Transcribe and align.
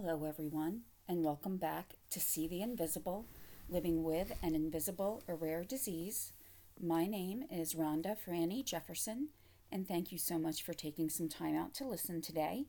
Hello, 0.00 0.24
everyone, 0.26 0.82
and 1.08 1.24
welcome 1.24 1.56
back 1.56 1.94
to 2.10 2.20
See 2.20 2.46
the 2.46 2.62
Invisible 2.62 3.26
Living 3.68 4.04
with 4.04 4.30
an 4.44 4.54
Invisible 4.54 5.24
or 5.26 5.34
Rare 5.34 5.64
Disease. 5.64 6.32
My 6.80 7.08
name 7.08 7.42
is 7.50 7.74
Ronda 7.74 8.16
Franny 8.24 8.64
Jefferson, 8.64 9.30
and 9.72 9.88
thank 9.88 10.12
you 10.12 10.18
so 10.18 10.38
much 10.38 10.62
for 10.62 10.72
taking 10.72 11.10
some 11.10 11.28
time 11.28 11.56
out 11.56 11.74
to 11.74 11.84
listen 11.84 12.22
today. 12.22 12.66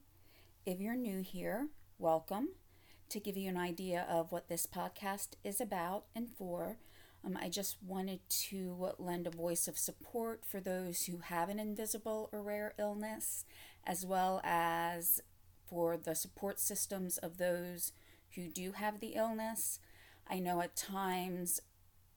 If 0.66 0.80
you're 0.80 0.96
new 0.96 1.22
here, 1.22 1.68
welcome. 2.00 2.50
To 3.10 3.20
give 3.20 3.38
you 3.38 3.48
an 3.48 3.58
idea 3.58 4.08
of 4.10 4.32
what 4.32 4.50
this 4.50 4.66
podcast 4.66 5.36
is 5.44 5.62
about 5.62 6.06
and 6.16 6.32
for, 6.32 6.80
um, 7.24 7.38
I 7.40 7.50
just 7.50 7.78
wanted 7.86 8.22
to 8.48 8.94
lend 8.98 9.28
a 9.28 9.32
voice 9.32 9.68
of 9.68 9.78
support 9.78 10.46
for 10.46 10.60
those 10.60 11.04
who 11.04 11.20
have 11.20 11.50
an 11.50 11.60
invisible 11.60 12.30
or 12.32 12.42
rare 12.42 12.74
illness, 12.80 13.46
as 13.86 14.04
well 14.04 14.42
as 14.44 15.22
for 15.70 15.98
the 15.98 16.16
support 16.16 16.60
systems 16.60 17.18
of 17.18 17.38
those 17.38 17.92
who 18.36 18.48
do 18.48 18.74
have 18.74 19.00
the 19.00 19.14
illness. 19.16 19.80
I 20.28 20.40
know 20.40 20.62
at 20.62 20.76
times, 20.76 21.62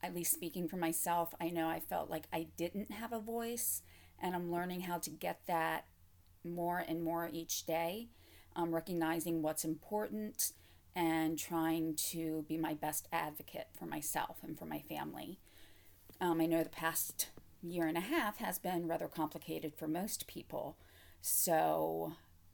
at 0.02 0.14
least 0.14 0.32
speaking 0.32 0.68
for 0.68 0.76
myself, 0.76 1.34
I 1.40 1.48
know 1.50 1.68
I 1.68 1.80
felt 1.80 2.10
like 2.10 2.26
I 2.32 2.48
didn't 2.56 2.92
have 2.92 3.12
a 3.12 3.20
voice, 3.20 3.82
and 4.20 4.34
I'm 4.34 4.52
learning 4.52 4.82
how 4.82 4.98
to 4.98 5.10
get 5.10 5.40
that 5.46 5.86
more 6.44 6.84
and 6.86 7.02
more 7.02 7.28
each 7.32 7.66
day. 7.66 8.08
Um, 8.54 8.74
recognizing 8.74 9.40
what's 9.40 9.64
important 9.64 10.52
and 10.94 11.38
trying 11.38 11.94
to 11.94 12.44
be 12.46 12.58
my 12.58 12.74
best 12.74 13.08
advocate 13.10 13.68
for 13.72 13.86
myself 13.86 14.38
and 14.42 14.58
for 14.58 14.66
my 14.66 14.80
family. 14.80 15.38
Um, 16.20 16.40
I 16.40 16.46
know 16.46 16.62
the 16.62 16.68
past 16.68 17.30
year 17.62 17.86
and 17.86 17.96
a 17.96 18.02
half 18.02 18.38
has 18.38 18.58
been 18.58 18.86
rather 18.86 19.08
complicated 19.08 19.74
for 19.74 19.88
most 19.88 20.26
people, 20.26 20.76
so 21.22 22.12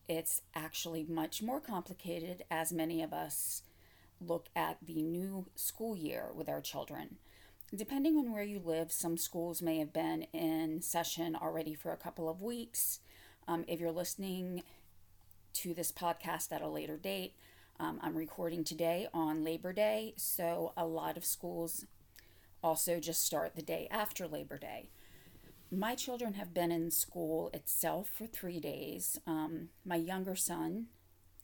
it's 0.08 0.42
actually 0.54 1.04
much 1.04 1.42
more 1.42 1.60
complicated 1.60 2.42
as 2.50 2.72
many 2.72 3.02
of 3.02 3.12
us 3.12 3.62
look 4.20 4.46
at 4.56 4.78
the 4.84 5.02
new 5.02 5.46
school 5.54 5.94
year 5.94 6.30
with 6.34 6.48
our 6.48 6.60
children. 6.60 7.16
Depending 7.74 8.16
on 8.16 8.32
where 8.32 8.42
you 8.42 8.58
live, 8.64 8.90
some 8.90 9.18
schools 9.18 9.60
may 9.60 9.78
have 9.78 9.92
been 9.92 10.22
in 10.32 10.80
session 10.80 11.36
already 11.36 11.74
for 11.74 11.92
a 11.92 11.98
couple 11.98 12.28
of 12.28 12.40
weeks. 12.40 13.00
Um, 13.46 13.64
if 13.68 13.78
you're 13.78 13.92
listening 13.92 14.62
to 15.54 15.74
this 15.74 15.92
podcast 15.92 16.50
at 16.50 16.62
a 16.62 16.68
later 16.68 16.96
date, 16.96 17.34
um, 17.78 18.00
I'm 18.02 18.16
recording 18.16 18.64
today 18.64 19.06
on 19.12 19.44
Labor 19.44 19.72
Day, 19.72 20.14
so 20.16 20.72
a 20.76 20.86
lot 20.86 21.16
of 21.16 21.24
schools 21.24 21.84
also 22.62 22.98
just 22.98 23.24
start 23.24 23.54
the 23.54 23.62
day 23.62 23.86
after 23.90 24.26
Labor 24.26 24.58
Day 24.58 24.88
my 25.70 25.94
children 25.94 26.34
have 26.34 26.54
been 26.54 26.72
in 26.72 26.90
school 26.90 27.50
itself 27.52 28.10
for 28.14 28.26
three 28.26 28.60
days. 28.60 29.18
Um, 29.26 29.68
my 29.84 29.96
younger 29.96 30.34
son 30.34 30.86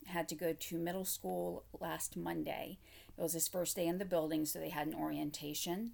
had 0.07 0.27
to 0.29 0.35
go 0.35 0.53
to 0.53 0.77
middle 0.77 1.05
school 1.05 1.65
last 1.79 2.17
Monday. 2.17 2.79
It 3.17 3.21
was 3.21 3.33
his 3.33 3.47
first 3.47 3.75
day 3.75 3.87
in 3.87 3.97
the 3.97 4.05
building, 4.05 4.45
so 4.45 4.59
they 4.59 4.69
had 4.69 4.87
an 4.87 4.95
orientation 4.95 5.91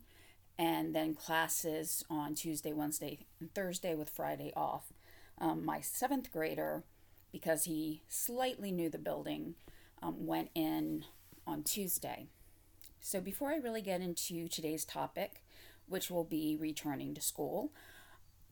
and 0.58 0.94
then 0.94 1.14
classes 1.16 2.04
on 2.10 2.36
Tuesday, 2.36 2.74
Wednesday, 2.74 3.26
and 3.40 3.54
Thursday 3.54 3.96
with 3.96 4.10
Friday 4.10 4.52
off. 4.56 4.94
Um, 5.38 5.66
my 5.66 5.82
seventh 5.82 6.32
grader, 6.32 6.84
because 7.32 7.64
he 7.64 8.04
slightly 8.08 8.72
knew 8.72 8.90
the 8.90 8.98
building, 8.98 9.56
um, 10.02 10.26
went 10.26 10.50
in 10.54 11.06
on 11.48 11.64
Tuesday. 11.64 12.28
So, 13.00 13.20
before 13.20 13.50
I 13.52 13.56
really 13.56 13.82
get 13.82 14.02
into 14.02 14.48
today's 14.48 14.86
topic, 14.86 15.42
which 15.88 16.12
will 16.12 16.24
be 16.24 16.56
returning 16.60 17.16
to 17.16 17.22
school, 17.22 17.72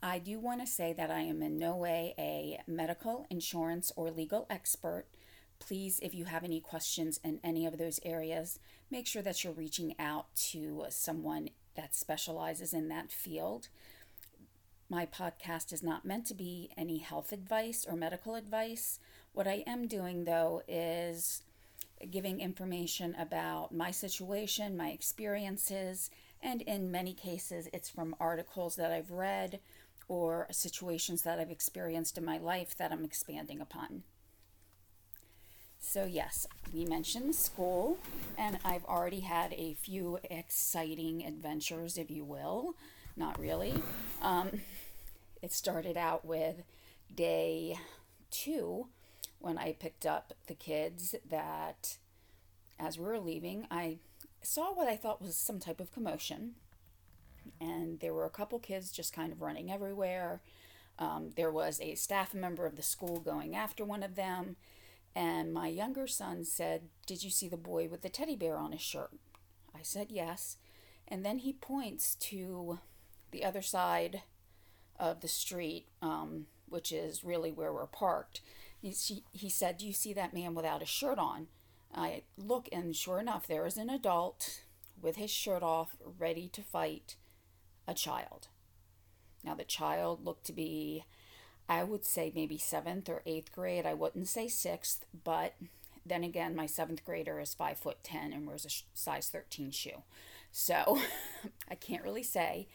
I 0.01 0.19
do 0.19 0.39
want 0.39 0.61
to 0.61 0.67
say 0.67 0.93
that 0.93 1.11
I 1.11 1.21
am 1.21 1.41
in 1.41 1.57
no 1.57 1.75
way 1.75 2.13
a 2.17 2.61
medical, 2.65 3.25
insurance, 3.29 3.91
or 3.97 4.11
legal 4.11 4.47
expert. 4.49 5.05
Please, 5.59 5.99
if 6.01 6.15
you 6.15 6.25
have 6.25 6.45
any 6.45 6.61
questions 6.61 7.19
in 7.21 7.39
any 7.43 7.65
of 7.65 7.77
those 7.77 7.99
areas, 8.05 8.59
make 8.89 9.05
sure 9.05 9.21
that 9.21 9.43
you're 9.43 9.51
reaching 9.51 9.95
out 9.99 10.33
to 10.51 10.85
someone 10.89 11.49
that 11.75 11.95
specializes 11.95 12.73
in 12.73 12.87
that 12.87 13.11
field. 13.11 13.67
My 14.89 15.05
podcast 15.05 15.73
is 15.73 15.83
not 15.83 16.05
meant 16.05 16.25
to 16.27 16.33
be 16.33 16.71
any 16.77 16.99
health 16.99 17.33
advice 17.33 17.85
or 17.87 17.97
medical 17.97 18.35
advice. 18.35 18.99
What 19.33 19.47
I 19.47 19.63
am 19.67 19.85
doing, 19.87 20.23
though, 20.23 20.63
is 20.65 21.43
giving 22.09 22.39
information 22.39 23.15
about 23.19 23.73
my 23.73 23.91
situation, 23.91 24.77
my 24.77 24.91
experiences, 24.91 26.09
and 26.41 26.61
in 26.61 26.89
many 26.89 27.13
cases, 27.13 27.67
it's 27.73 27.89
from 27.89 28.15
articles 28.17 28.77
that 28.77 28.91
I've 28.91 29.11
read 29.11 29.59
or 30.09 30.47
situations 30.51 31.21
that 31.21 31.39
I've 31.39 31.51
experienced 31.51 32.17
in 32.17 32.25
my 32.25 32.37
life 32.37 32.75
that 32.77 32.91
I'm 32.91 33.05
expanding 33.05 33.61
upon. 33.61 34.03
So, 35.79 36.03
yes, 36.03 36.45
we 36.73 36.83
mentioned 36.83 37.35
school, 37.35 37.99
and 38.37 38.59
I've 38.65 38.83
already 38.83 39.21
had 39.21 39.53
a 39.53 39.75
few 39.75 40.19
exciting 40.29 41.25
adventures, 41.25 41.97
if 41.97 42.11
you 42.11 42.25
will. 42.25 42.75
Not 43.15 43.39
really. 43.39 43.73
Um, 44.21 44.61
it 45.41 45.53
started 45.53 45.95
out 45.95 46.25
with 46.25 46.63
day 47.15 47.77
two 48.29 48.87
when 49.39 49.57
I 49.57 49.73
picked 49.73 50.05
up 50.05 50.33
the 50.47 50.53
kids 50.53 51.15
that, 51.29 51.97
as 52.77 52.97
we 52.97 53.05
were 53.05 53.19
leaving, 53.19 53.65
I 53.71 53.99
saw 54.41 54.73
what 54.73 54.87
I 54.87 54.97
thought 54.97 55.21
was 55.21 55.35
some 55.35 55.59
type 55.59 55.79
of 55.79 55.93
commotion 55.93 56.55
and 57.59 57.99
there 57.99 58.13
were 58.13 58.25
a 58.25 58.29
couple 58.29 58.59
kids 58.59 58.91
just 58.91 59.13
kind 59.13 59.31
of 59.31 59.41
running 59.41 59.71
everywhere. 59.71 60.41
Um, 60.97 61.31
there 61.35 61.51
was 61.51 61.79
a 61.81 61.95
staff 61.95 62.33
member 62.33 62.65
of 62.65 62.75
the 62.75 62.83
school 62.83 63.19
going 63.19 63.55
after 63.55 63.85
one 63.85 64.03
of 64.03 64.15
them, 64.15 64.57
and 65.15 65.53
my 65.53 65.67
younger 65.67 66.07
son 66.07 66.43
said, 66.43 66.83
Did 67.05 67.23
you 67.23 67.29
see 67.29 67.47
the 67.47 67.57
boy 67.57 67.87
with 67.87 68.01
the 68.01 68.09
teddy 68.09 68.35
bear 68.35 68.57
on 68.57 68.71
his 68.71 68.81
shirt? 68.81 69.11
I 69.73 69.79
said, 69.81 70.07
Yes. 70.09 70.57
And 71.07 71.25
then 71.25 71.39
he 71.39 71.53
points 71.53 72.15
to 72.15 72.79
the 73.31 73.43
other 73.43 73.61
side 73.61 74.21
of 74.99 75.21
the 75.21 75.27
street, 75.27 75.87
um, 76.01 76.45
which 76.67 76.91
is 76.91 77.23
really 77.23 77.51
where 77.51 77.73
we're 77.73 77.87
parked. 77.87 78.41
He, 78.81 78.93
he 79.31 79.49
said, 79.49 79.77
Do 79.77 79.87
you 79.87 79.93
see 79.93 80.13
that 80.13 80.33
man 80.33 80.53
without 80.53 80.83
a 80.83 80.85
shirt 80.85 81.17
on? 81.17 81.47
I 81.93 82.23
look, 82.37 82.69
and 82.71 82.95
sure 82.95 83.19
enough, 83.19 83.47
there 83.47 83.65
is 83.65 83.77
an 83.77 83.89
adult 83.89 84.61
with 85.01 85.15
his 85.15 85.31
shirt 85.31 85.63
off, 85.63 85.95
ready 86.17 86.47
to 86.49 86.61
fight 86.61 87.15
a 87.89 87.93
child. 87.93 88.47
Now, 89.43 89.55
the 89.55 89.63
child 89.63 90.23
looked 90.23 90.45
to 90.45 90.53
be, 90.53 91.05
I 91.67 91.83
would 91.83 92.05
say, 92.05 92.31
maybe 92.35 92.57
seventh 92.57 93.09
or 93.09 93.21
eighth 93.25 93.51
grade. 93.51 93.85
I 93.85 93.93
wouldn't 93.93 94.27
say 94.27 94.47
sixth, 94.47 95.05
but 95.23 95.55
then 96.05 96.23
again, 96.23 96.55
my 96.55 96.65
seventh 96.65 97.03
grader 97.03 97.39
is 97.39 97.53
five 97.53 97.77
foot 97.77 97.97
ten 98.03 98.31
and 98.33 98.45
wears 98.45 98.65
a 98.65 98.97
size 98.97 99.29
13 99.29 99.71
shoe. 99.71 100.03
So 100.51 100.99
I 101.69 101.75
can't 101.75 102.03
really 102.03 102.23
say. 102.23 102.67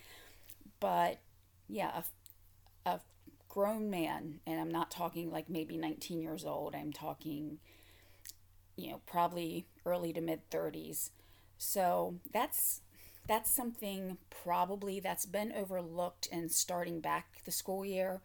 But 0.81 1.19
yeah, 1.69 2.03
a, 2.85 2.91
a 2.91 3.01
grown 3.49 3.91
man, 3.91 4.41
and 4.47 4.61
I'm 4.61 4.71
not 4.71 4.91
talking 4.91 5.31
like 5.31 5.49
maybe 5.49 5.77
19 5.77 6.21
years 6.21 6.45
old, 6.45 6.75
I'm 6.75 6.93
talking, 6.93 7.59
you 8.77 8.91
know, 8.91 9.01
probably 9.07 9.67
early 9.87 10.13
to 10.13 10.21
mid 10.21 10.49
30s. 10.51 11.11
So 11.59 12.17
that's 12.33 12.81
that's 13.27 13.51
something 13.51 14.19
probably 14.31 15.01
that's 15.01 15.27
been 15.27 15.53
overlooked 15.53 16.27
in 16.31 16.49
starting 16.49 17.01
back 17.01 17.43
the 17.45 17.51
school 17.51 17.85
year. 17.85 18.21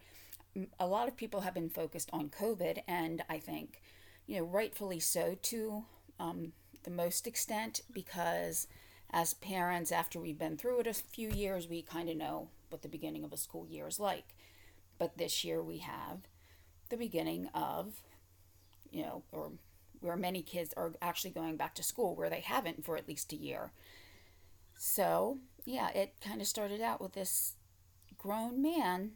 A 0.80 0.88
lot 0.88 1.08
of 1.08 1.16
people 1.16 1.42
have 1.42 1.54
been 1.54 1.70
focused 1.70 2.10
on 2.12 2.30
COVID, 2.30 2.80
and 2.88 3.24
I 3.30 3.40
think, 3.40 3.82
you 4.28 4.40
know, 4.40 4.46
rightfully 4.46 5.00
so 5.00 5.38
to 5.44 5.86
um, 6.20 6.52
the 6.84 6.92
most 6.92 7.28
extent, 7.28 7.82
because 7.94 8.68
as 9.12 9.34
parents, 9.34 9.92
after 9.92 10.20
we've 10.20 10.38
been 10.38 10.58
through 10.58 10.82
it 10.82 10.88
a 10.88 10.94
few 10.94 11.30
years, 11.30 11.68
we 11.68 11.82
kind 11.82 12.10
of 12.10 12.18
know 12.18 12.50
what 12.70 12.82
the 12.82 12.88
beginning 12.88 13.24
of 13.24 13.34
a 13.34 13.38
school 13.38 13.66
year 13.68 13.88
is 13.88 14.00
like. 14.00 14.36
But 14.98 15.18
this 15.18 15.44
year 15.44 15.64
we 15.64 15.78
have 15.80 16.28
the 16.90 16.98
beginning 16.98 17.48
of, 17.54 18.04
you 18.92 19.04
know, 19.04 19.24
or 19.32 19.52
where 20.02 20.18
many 20.18 20.42
kids 20.42 20.74
are 20.76 20.94
actually 21.02 21.32
going 21.32 21.56
back 21.56 21.76
to 21.76 21.84
school 21.84 22.16
where 22.16 22.30
they 22.30 22.42
haven't 22.42 22.84
for 22.84 22.98
at 22.98 23.08
least 23.08 23.34
a 23.34 23.36
year. 23.36 23.72
So, 24.82 25.40
yeah, 25.66 25.90
it 25.90 26.16
kind 26.22 26.40
of 26.40 26.48
started 26.48 26.80
out 26.80 27.02
with 27.02 27.12
this 27.12 27.56
grown 28.18 28.62
man 28.62 29.12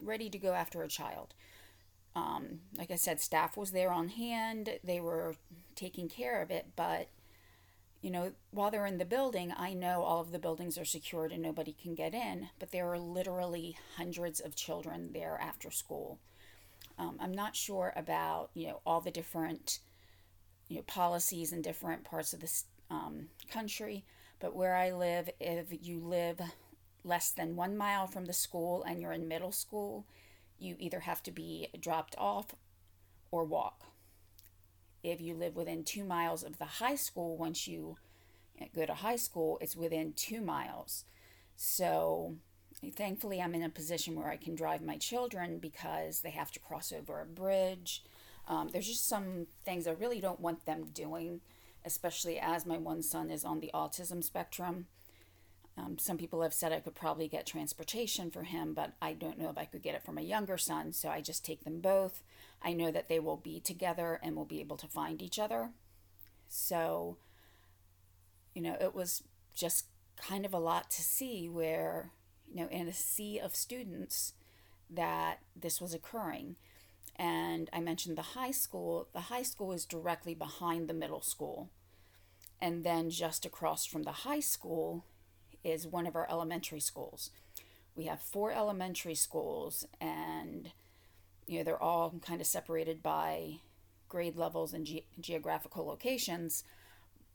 ready 0.00 0.30
to 0.30 0.38
go 0.38 0.52
after 0.52 0.82
a 0.82 0.88
child. 0.88 1.34
Um, 2.14 2.60
like 2.78 2.90
I 2.92 2.96
said, 2.96 3.20
staff 3.20 3.56
was 3.56 3.72
there 3.72 3.90
on 3.90 4.08
hand, 4.08 4.78
they 4.84 5.00
were 5.00 5.34
taking 5.74 6.08
care 6.08 6.40
of 6.40 6.50
it, 6.52 6.68
but 6.76 7.08
you 8.00 8.10
know, 8.10 8.32
while 8.52 8.70
they're 8.70 8.86
in 8.86 8.98
the 8.98 9.04
building, 9.04 9.52
I 9.56 9.74
know 9.74 10.02
all 10.02 10.20
of 10.20 10.32
the 10.32 10.38
buildings 10.38 10.78
are 10.78 10.84
secured 10.84 11.32
and 11.32 11.42
nobody 11.42 11.72
can 11.72 11.94
get 11.94 12.14
in, 12.14 12.48
but 12.60 12.70
there 12.70 12.88
are 12.92 12.98
literally 12.98 13.76
hundreds 13.96 14.40
of 14.40 14.56
children 14.56 15.10
there 15.12 15.38
after 15.42 15.70
school. 15.70 16.20
Um, 16.98 17.18
I'm 17.20 17.32
not 17.34 17.56
sure 17.56 17.92
about, 17.96 18.50
you 18.54 18.68
know, 18.68 18.80
all 18.86 19.00
the 19.00 19.10
different, 19.10 19.80
you 20.68 20.76
know, 20.76 20.82
policies 20.82 21.52
in 21.52 21.62
different 21.62 22.04
parts 22.04 22.32
of 22.32 22.40
the 22.40 22.50
um, 22.90 23.28
country, 23.50 24.04
but 24.40 24.56
where 24.56 24.74
I 24.74 24.90
live, 24.90 25.30
if 25.38 25.66
you 25.70 26.00
live 26.00 26.40
less 27.04 27.30
than 27.30 27.56
one 27.56 27.76
mile 27.76 28.06
from 28.06 28.26
the 28.26 28.32
school 28.32 28.82
and 28.82 29.00
you're 29.00 29.12
in 29.12 29.28
middle 29.28 29.52
school, 29.52 30.06
you 30.58 30.76
either 30.78 31.00
have 31.00 31.22
to 31.24 31.30
be 31.30 31.68
dropped 31.78 32.14
off 32.18 32.54
or 33.30 33.44
walk. 33.44 33.84
if 35.02 35.20
you 35.20 35.34
live 35.34 35.56
within 35.56 35.82
two 35.84 36.04
miles 36.04 36.42
of 36.42 36.58
the 36.58 36.64
high 36.64 36.94
school, 36.96 37.36
once 37.36 37.66
you 37.66 37.96
go 38.74 38.84
to 38.84 38.94
high 38.94 39.16
school, 39.16 39.56
it's 39.60 39.76
within 39.76 40.12
two 40.12 40.40
miles. 40.40 41.04
So 41.56 42.36
thankfully, 42.94 43.40
I'm 43.40 43.54
in 43.54 43.62
a 43.62 43.70
position 43.70 44.14
where 44.14 44.28
I 44.30 44.36
can 44.36 44.54
drive 44.54 44.82
my 44.82 44.96
children 44.96 45.58
because 45.58 46.20
they 46.20 46.30
have 46.30 46.50
to 46.52 46.60
cross 46.60 46.92
over 46.92 47.20
a 47.20 47.26
bridge. 47.26 48.04
Um, 48.48 48.68
there's 48.72 48.88
just 48.88 49.08
some 49.08 49.46
things 49.64 49.86
I 49.86 49.92
really 49.92 50.20
don't 50.20 50.40
want 50.40 50.66
them 50.66 50.86
doing, 50.92 51.40
especially 51.84 52.38
as 52.38 52.66
my 52.66 52.78
one 52.78 53.02
son 53.02 53.30
is 53.30 53.44
on 53.44 53.60
the 53.60 53.70
autism 53.74 54.22
spectrum. 54.22 54.86
Um, 55.76 55.98
some 55.98 56.18
people 56.18 56.42
have 56.42 56.52
said 56.52 56.72
I 56.72 56.80
could 56.80 56.94
probably 56.94 57.28
get 57.28 57.46
transportation 57.46 58.30
for 58.30 58.42
him, 58.42 58.74
but 58.74 58.94
I 59.00 59.12
don't 59.12 59.38
know 59.38 59.48
if 59.48 59.56
I 59.56 59.64
could 59.64 59.82
get 59.82 59.94
it 59.94 60.02
for 60.02 60.12
my 60.12 60.20
younger 60.20 60.58
son, 60.58 60.92
so 60.92 61.08
I 61.08 61.20
just 61.20 61.44
take 61.44 61.64
them 61.64 61.80
both. 61.80 62.22
I 62.62 62.72
know 62.72 62.90
that 62.90 63.08
they 63.08 63.18
will 63.18 63.36
be 63.36 63.60
together 63.60 64.20
and 64.22 64.36
will 64.36 64.44
be 64.44 64.60
able 64.60 64.76
to 64.78 64.86
find 64.86 65.22
each 65.22 65.38
other. 65.38 65.70
So, 66.48 67.16
you 68.54 68.60
know, 68.60 68.76
it 68.80 68.94
was 68.94 69.22
just 69.54 69.86
kind 70.16 70.44
of 70.44 70.52
a 70.52 70.58
lot 70.58 70.90
to 70.90 71.02
see 71.02 71.48
where, 71.48 72.10
you 72.52 72.56
know, 72.56 72.68
in 72.68 72.88
a 72.88 72.92
sea 72.92 73.38
of 73.38 73.56
students 73.56 74.34
that 74.90 75.38
this 75.56 75.80
was 75.80 75.94
occurring. 75.94 76.56
And 77.20 77.68
I 77.70 77.80
mentioned 77.80 78.16
the 78.16 78.22
high 78.22 78.50
school. 78.50 79.08
The 79.12 79.20
high 79.20 79.42
school 79.42 79.72
is 79.72 79.84
directly 79.84 80.34
behind 80.34 80.88
the 80.88 80.94
middle 80.94 81.20
school. 81.20 81.68
And 82.62 82.82
then 82.82 83.10
just 83.10 83.44
across 83.44 83.84
from 83.84 84.04
the 84.04 84.24
high 84.24 84.40
school 84.40 85.04
is 85.62 85.86
one 85.86 86.06
of 86.06 86.16
our 86.16 86.26
elementary 86.30 86.80
schools. 86.80 87.30
We 87.94 88.06
have 88.06 88.22
four 88.22 88.52
elementary 88.52 89.14
schools, 89.14 89.86
and 90.00 90.70
you 91.46 91.58
know 91.58 91.64
they're 91.64 91.82
all 91.82 92.14
kind 92.24 92.40
of 92.40 92.46
separated 92.46 93.02
by 93.02 93.56
grade 94.08 94.36
levels 94.36 94.72
and 94.72 94.86
ge- 94.86 95.04
geographical 95.20 95.84
locations. 95.84 96.64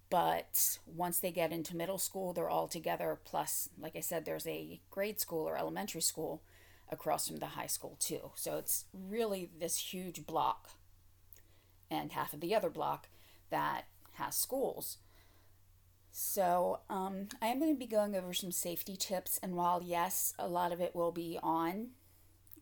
But 0.09 0.79
once 0.87 1.19
they 1.19 1.31
get 1.31 1.51
into 1.51 1.75
middle 1.75 1.99
school, 1.99 2.33
they're 2.33 2.49
all 2.49 2.67
together. 2.67 3.19
Plus, 3.23 3.69
like 3.79 3.95
I 3.95 3.99
said, 3.99 4.25
there's 4.25 4.47
a 4.47 4.79
grade 4.89 5.19
school 5.19 5.47
or 5.47 5.57
elementary 5.57 6.01
school 6.01 6.41
across 6.91 7.27
from 7.27 7.37
the 7.37 7.47
high 7.47 7.67
school, 7.67 7.97
too. 7.99 8.31
So 8.35 8.57
it's 8.57 8.85
really 8.93 9.49
this 9.59 9.93
huge 9.93 10.25
block 10.25 10.71
and 11.89 12.11
half 12.11 12.33
of 12.33 12.41
the 12.41 12.55
other 12.55 12.69
block 12.69 13.09
that 13.49 13.83
has 14.13 14.35
schools. 14.35 14.97
So, 16.11 16.79
um, 16.89 17.27
I 17.41 17.47
am 17.47 17.59
going 17.59 17.73
to 17.73 17.77
be 17.77 17.85
going 17.85 18.15
over 18.15 18.33
some 18.33 18.51
safety 18.51 18.95
tips, 18.95 19.37
and 19.43 19.55
while 19.55 19.83
yes, 19.83 20.33
a 20.39 20.47
lot 20.47 20.71
of 20.71 20.79
it 20.79 20.95
will 20.95 21.11
be 21.11 21.37
on 21.43 21.89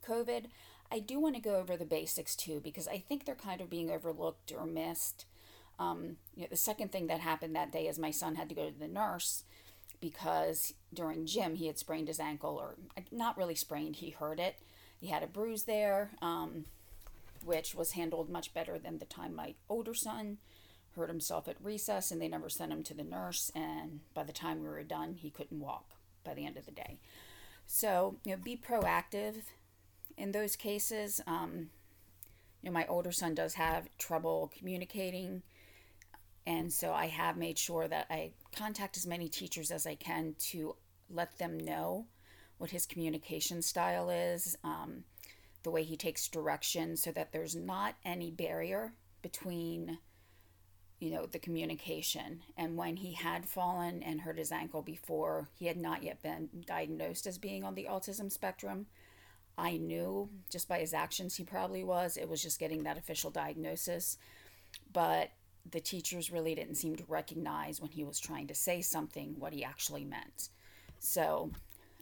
COVID, 0.03 0.45
I 0.91 0.99
do 0.99 1.19
want 1.19 1.35
to 1.35 1.41
go 1.41 1.55
over 1.55 1.77
the 1.77 1.85
basics 1.85 2.35
too 2.35 2.59
because 2.63 2.87
I 2.87 2.97
think 2.97 3.25
they're 3.25 3.35
kind 3.35 3.61
of 3.61 3.69
being 3.69 3.89
overlooked 3.89 4.51
or 4.55 4.65
missed. 4.65 5.25
Um, 5.79 6.17
you 6.35 6.43
know, 6.43 6.49
the 6.49 6.55
second 6.55 6.91
thing 6.91 7.07
that 7.07 7.19
happened 7.19 7.55
that 7.55 7.71
day 7.71 7.87
is 7.87 7.97
my 7.97 8.11
son 8.11 8.35
had 8.35 8.49
to 8.49 8.55
go 8.55 8.69
to 8.69 8.79
the 8.79 8.87
nurse 8.87 9.43
because 10.03 10.73
during 10.93 11.25
gym 11.25 11.55
he 11.55 11.67
had 11.67 11.79
sprained 11.79 12.09
his 12.09 12.19
ankle, 12.19 12.57
or 12.59 12.75
not 13.09 13.37
really 13.37 13.55
sprained, 13.55 13.95
he 13.95 14.09
hurt 14.09 14.37
it. 14.37 14.57
He 14.99 15.07
had 15.07 15.23
a 15.23 15.27
bruise 15.27 15.63
there, 15.63 16.11
um, 16.21 16.65
which 17.45 17.73
was 17.73 17.93
handled 17.93 18.29
much 18.29 18.53
better 18.53 18.77
than 18.77 18.97
the 18.97 19.05
time 19.05 19.33
my 19.33 19.53
older 19.69 19.93
son 19.93 20.39
hurt 20.97 21.07
himself 21.07 21.47
at 21.47 21.55
recess 21.63 22.11
and 22.11 22.21
they 22.21 22.27
never 22.27 22.49
sent 22.49 22.71
him 22.71 22.83
to 22.83 22.93
the 22.93 23.03
nurse 23.03 23.49
and 23.55 24.01
by 24.13 24.23
the 24.23 24.33
time 24.33 24.61
we 24.61 24.67
were 24.67 24.83
done 24.83 25.15
he 25.15 25.29
couldn't 25.29 25.59
walk 25.59 25.95
by 26.23 26.33
the 26.35 26.45
end 26.45 26.55
of 26.55 26.65
the 26.65 26.71
day 26.71 26.99
so 27.65 28.17
you 28.23 28.31
know 28.31 28.37
be 28.37 28.55
proactive 28.55 29.37
in 30.17 30.33
those 30.33 30.55
cases 30.55 31.19
um, 31.25 31.69
you 32.61 32.69
know 32.69 32.71
my 32.71 32.85
older 32.85 33.11
son 33.11 33.33
does 33.33 33.55
have 33.55 33.89
trouble 33.97 34.51
communicating 34.55 35.41
and 36.45 36.71
so 36.71 36.91
i 36.91 37.07
have 37.07 37.37
made 37.37 37.57
sure 37.57 37.87
that 37.87 38.05
i 38.09 38.31
contact 38.55 38.97
as 38.97 39.07
many 39.07 39.29
teachers 39.29 39.71
as 39.71 39.87
i 39.87 39.95
can 39.95 40.35
to 40.37 40.75
let 41.09 41.37
them 41.37 41.57
know 41.57 42.05
what 42.57 42.71
his 42.71 42.85
communication 42.85 43.61
style 43.61 44.09
is 44.09 44.55
um, 44.63 45.03
the 45.63 45.71
way 45.71 45.83
he 45.83 45.97
takes 45.97 46.27
direction 46.27 46.95
so 46.95 47.11
that 47.11 47.31
there's 47.31 47.55
not 47.55 47.95
any 48.05 48.31
barrier 48.31 48.93
between 49.21 49.97
you 51.03 51.11
know, 51.11 51.25
the 51.25 51.37
communication. 51.37 52.41
And 52.55 52.77
when 52.77 52.95
he 52.95 53.11
had 53.11 53.45
fallen 53.45 54.01
and 54.03 54.21
hurt 54.21 54.37
his 54.37 54.53
ankle 54.53 54.81
before, 54.81 55.49
he 55.53 55.65
had 55.65 55.75
not 55.75 56.01
yet 56.01 56.23
been 56.23 56.47
diagnosed 56.65 57.27
as 57.27 57.37
being 57.37 57.65
on 57.65 57.75
the 57.75 57.89
autism 57.91 58.31
spectrum. 58.31 58.85
I 59.57 59.75
knew 59.75 60.29
just 60.49 60.69
by 60.69 60.79
his 60.79 60.93
actions 60.93 61.35
he 61.35 61.43
probably 61.43 61.83
was. 61.83 62.15
It 62.15 62.29
was 62.29 62.41
just 62.41 62.57
getting 62.57 62.83
that 62.83 62.97
official 62.97 63.31
diagnosis. 63.31 64.17
But 64.93 65.31
the 65.69 65.79
teachers 65.79 66.31
really 66.31 66.55
didn't 66.55 66.75
seem 66.75 66.95
to 66.95 67.03
recognize 67.07 67.79
when 67.79 67.91
he 67.91 68.03
was 68.03 68.19
trying 68.19 68.47
to 68.47 68.55
say 68.55 68.81
something 68.81 69.35
what 69.37 69.53
he 69.53 69.63
actually 69.63 70.03
meant. 70.03 70.49
So, 70.99 71.51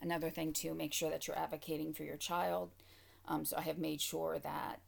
another 0.01 0.29
thing 0.29 0.53
to 0.53 0.73
make 0.73 0.93
sure 0.93 1.09
that 1.09 1.27
you're 1.27 1.37
advocating 1.37 1.93
for 1.93 2.03
your 2.03 2.17
child. 2.17 2.71
Um, 3.27 3.45
so, 3.45 3.57
I 3.57 3.61
have 3.61 3.77
made 3.77 4.01
sure 4.01 4.39
that, 4.39 4.79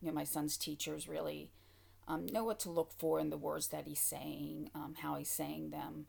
you 0.00 0.08
know, 0.08 0.14
my 0.14 0.24
son's 0.24 0.56
teachers 0.56 1.08
really 1.08 1.50
um, 2.06 2.26
know 2.26 2.44
what 2.44 2.60
to 2.60 2.70
look 2.70 2.92
for 2.92 3.18
in 3.18 3.30
the 3.30 3.36
words 3.36 3.68
that 3.68 3.86
he's 3.86 4.00
saying, 4.00 4.70
um, 4.74 4.94
how 4.98 5.14
he's 5.16 5.30
saying 5.30 5.70
them, 5.70 6.06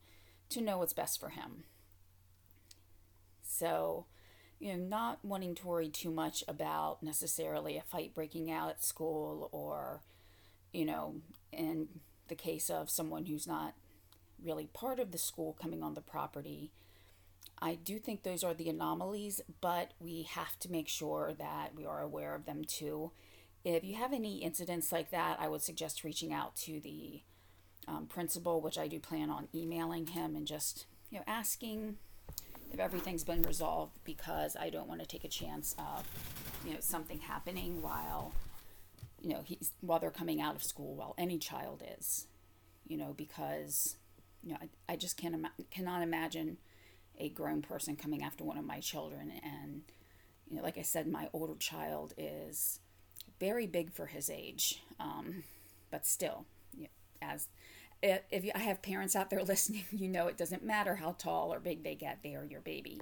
to 0.50 0.62
know 0.62 0.80
what's 0.80 0.94
best 0.94 1.20
for 1.20 1.30
him. 1.30 1.64
So, 3.42 4.06
you 4.60 4.76
know, 4.76 4.84
not 4.84 5.24
wanting 5.24 5.56
to 5.56 5.68
worry 5.68 5.90
too 5.90 6.12
much 6.12 6.44
about 6.48 7.02
necessarily 7.02 7.78
a 7.78 7.82
fight 7.82 8.14
breaking 8.14 8.52
out 8.52 8.70
at 8.70 8.84
school 8.84 9.50
or, 9.52 10.02
you 10.74 10.86
know, 10.86 11.16
in 11.56 11.88
the 12.28 12.36
case 12.36 12.70
of 12.70 12.90
someone 12.90 13.26
who's 13.26 13.48
not 13.48 13.74
really 14.44 14.68
part 14.68 15.00
of 15.00 15.12
the 15.12 15.18
school 15.18 15.56
coming 15.60 15.82
on 15.82 15.94
the 15.94 16.02
property. 16.02 16.72
I 17.62 17.76
do 17.76 18.00
think 18.00 18.24
those 18.24 18.44
are 18.44 18.54
the 18.54 18.70
anomalies, 18.70 19.42
but 19.62 19.92
we 20.00 20.24
have 20.24 20.60
to 20.60 20.72
make 20.72 20.90
sure 20.90 21.34
that 21.38 21.74
we 21.76 21.86
are 21.86 22.02
aware 22.02 22.36
of 22.36 22.46
them 22.46 22.64
too 22.66 23.12
if 23.66 23.84
you 23.84 23.96
have 23.96 24.14
any 24.14 24.38
incidents 24.38 24.92
like 24.92 25.10
that, 25.10 25.38
I 25.40 25.48
would 25.48 25.62
suggest 25.62 26.04
reaching 26.04 26.32
out 26.32 26.56
to 26.58 26.80
the 26.80 27.22
um, 27.88 28.06
principal, 28.06 28.62
which 28.62 28.78
I 28.78 28.88
do 28.88 29.00
plan 29.00 29.30
on 29.30 29.48
emailing 29.54 30.08
him 30.08 30.36
and 30.36 30.46
just 30.46 30.86
you 31.10 31.18
know 31.18 31.24
asking 31.28 31.98
if 32.72 32.80
everything's 32.80 33.24
been 33.24 33.42
resolved 33.42 33.98
because 34.04 34.56
I 34.56 34.70
don't 34.70 34.88
want 34.88 35.02
to 35.02 35.08
take 35.08 35.24
a 35.24 35.30
chance 35.30 35.76
of 35.80 36.06
you 36.66 36.74
know 36.74 36.80
something 36.80 37.20
happening 37.20 37.82
while 37.82 38.34
you 39.26 39.34
know 39.34 39.42
he's 39.44 39.72
while 39.82 40.00
they're 40.00 40.12
coming 40.12 40.42
out 40.42 40.56
of 40.56 40.64
school 40.64 40.96
while 40.96 41.16
any 41.18 41.38
child 41.38 41.84
is 41.98 42.28
you 42.88 42.98
know 42.98 43.14
because 43.18 43.96
you 44.44 44.52
know 44.52 44.58
I, 44.62 44.94
I 44.94 44.96
just 44.96 45.18
can't 45.18 45.34
ima- 45.34 45.54
cannot 45.72 46.02
imagine 46.02 46.58
a 47.20 47.30
grown 47.30 47.62
person 47.62 47.96
coming 47.96 48.24
after 48.24 48.44
one 48.44 48.58
of 48.58 48.66
my 48.66 48.80
children 48.80 49.32
and 49.44 49.82
you 50.50 50.58
know 50.58 50.64
like 50.64 50.78
I 50.78 50.84
said 50.84 51.08
my 51.08 51.30
older 51.34 51.56
child 51.56 52.14
is 52.18 52.80
very 53.40 53.68
big 53.68 53.92
for 53.92 54.08
his 54.08 54.30
age, 54.30 54.82
um, 55.00 55.44
but 55.92 56.06
still, 56.06 56.46
as 57.22 57.48
if 58.02 58.46
you, 58.46 58.52
I 58.54 58.60
have 58.60 58.82
parents 58.82 59.16
out 59.16 59.30
there 59.30 59.44
listening, 59.44 59.86
you 59.92 60.08
know 60.08 60.28
it 60.28 60.38
doesn't 60.38 60.64
matter 60.64 60.96
how 60.96 61.16
tall 61.18 61.54
or 61.54 61.60
big 61.60 61.84
they 61.84 61.96
get, 61.96 62.20
they 62.24 62.36
are 62.36 62.46
your 62.46 62.62
baby. 62.62 63.02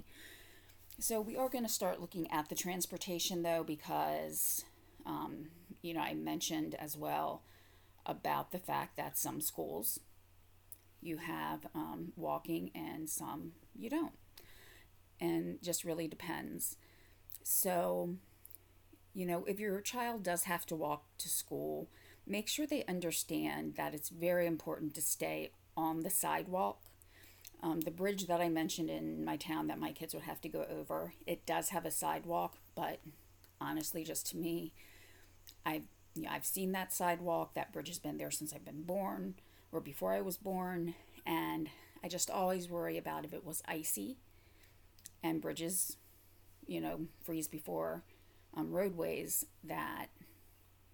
So 0.98 1.20
we 1.20 1.36
are 1.36 1.48
going 1.48 1.64
to 1.64 1.70
start 1.70 2.00
looking 2.00 2.30
at 2.30 2.48
the 2.48 2.54
transportation 2.54 3.42
though, 3.42 3.64
because 3.64 4.64
um, 5.06 5.46
you 5.82 5.94
know 5.94 6.00
I 6.00 6.14
mentioned 6.14 6.74
as 6.78 6.96
well 6.96 7.42
about 8.06 8.52
the 8.52 8.58
fact 8.58 8.96
that 8.96 9.16
some 9.16 9.40
schools 9.40 10.00
you 11.00 11.18
have 11.18 11.66
um, 11.74 12.12
walking 12.16 12.70
and 12.74 13.08
some 13.08 13.52
you 13.78 13.90
don't, 13.90 14.14
and 15.20 15.58
just 15.62 15.84
really 15.84 16.08
depends. 16.08 16.76
So 17.42 18.16
you 19.14 19.26
know, 19.26 19.44
if 19.44 19.60
your 19.60 19.80
child 19.80 20.22
does 20.24 20.44
have 20.44 20.66
to 20.66 20.74
walk 20.74 21.04
to 21.18 21.28
school, 21.28 21.88
make 22.26 22.48
sure 22.48 22.66
they 22.66 22.84
understand 22.86 23.74
that 23.76 23.94
it's 23.94 24.08
very 24.08 24.46
important 24.46 24.94
to 24.94 25.00
stay 25.00 25.50
on 25.76 26.00
the 26.00 26.10
sidewalk. 26.10 26.80
Um, 27.62 27.80
the 27.80 27.90
bridge 27.90 28.26
that 28.26 28.40
I 28.40 28.48
mentioned 28.48 28.90
in 28.90 29.24
my 29.24 29.36
town 29.36 29.68
that 29.68 29.78
my 29.78 29.92
kids 29.92 30.12
would 30.14 30.24
have 30.24 30.40
to 30.42 30.48
go 30.48 30.66
over, 30.68 31.14
it 31.26 31.46
does 31.46 31.70
have 31.70 31.86
a 31.86 31.90
sidewalk, 31.90 32.58
but 32.74 32.98
honestly, 33.60 34.04
just 34.04 34.26
to 34.30 34.36
me, 34.36 34.72
I've 35.66 35.82
you 36.14 36.22
know, 36.22 36.30
I've 36.30 36.44
seen 36.46 36.72
that 36.72 36.92
sidewalk. 36.92 37.54
That 37.54 37.72
bridge 37.72 37.88
has 37.88 37.98
been 37.98 38.18
there 38.18 38.30
since 38.30 38.52
I've 38.52 38.64
been 38.64 38.82
born 38.82 39.34
or 39.72 39.80
before 39.80 40.12
I 40.12 40.20
was 40.20 40.36
born, 40.36 40.94
and 41.26 41.68
I 42.02 42.08
just 42.08 42.30
always 42.30 42.68
worry 42.68 42.96
about 42.98 43.24
if 43.24 43.32
it 43.34 43.44
was 43.44 43.62
icy 43.66 44.16
and 45.22 45.40
bridges, 45.40 45.96
you 46.66 46.80
know, 46.80 47.02
freeze 47.24 47.48
before 47.48 48.02
um, 48.56 48.72
roadways 48.72 49.46
that 49.64 50.08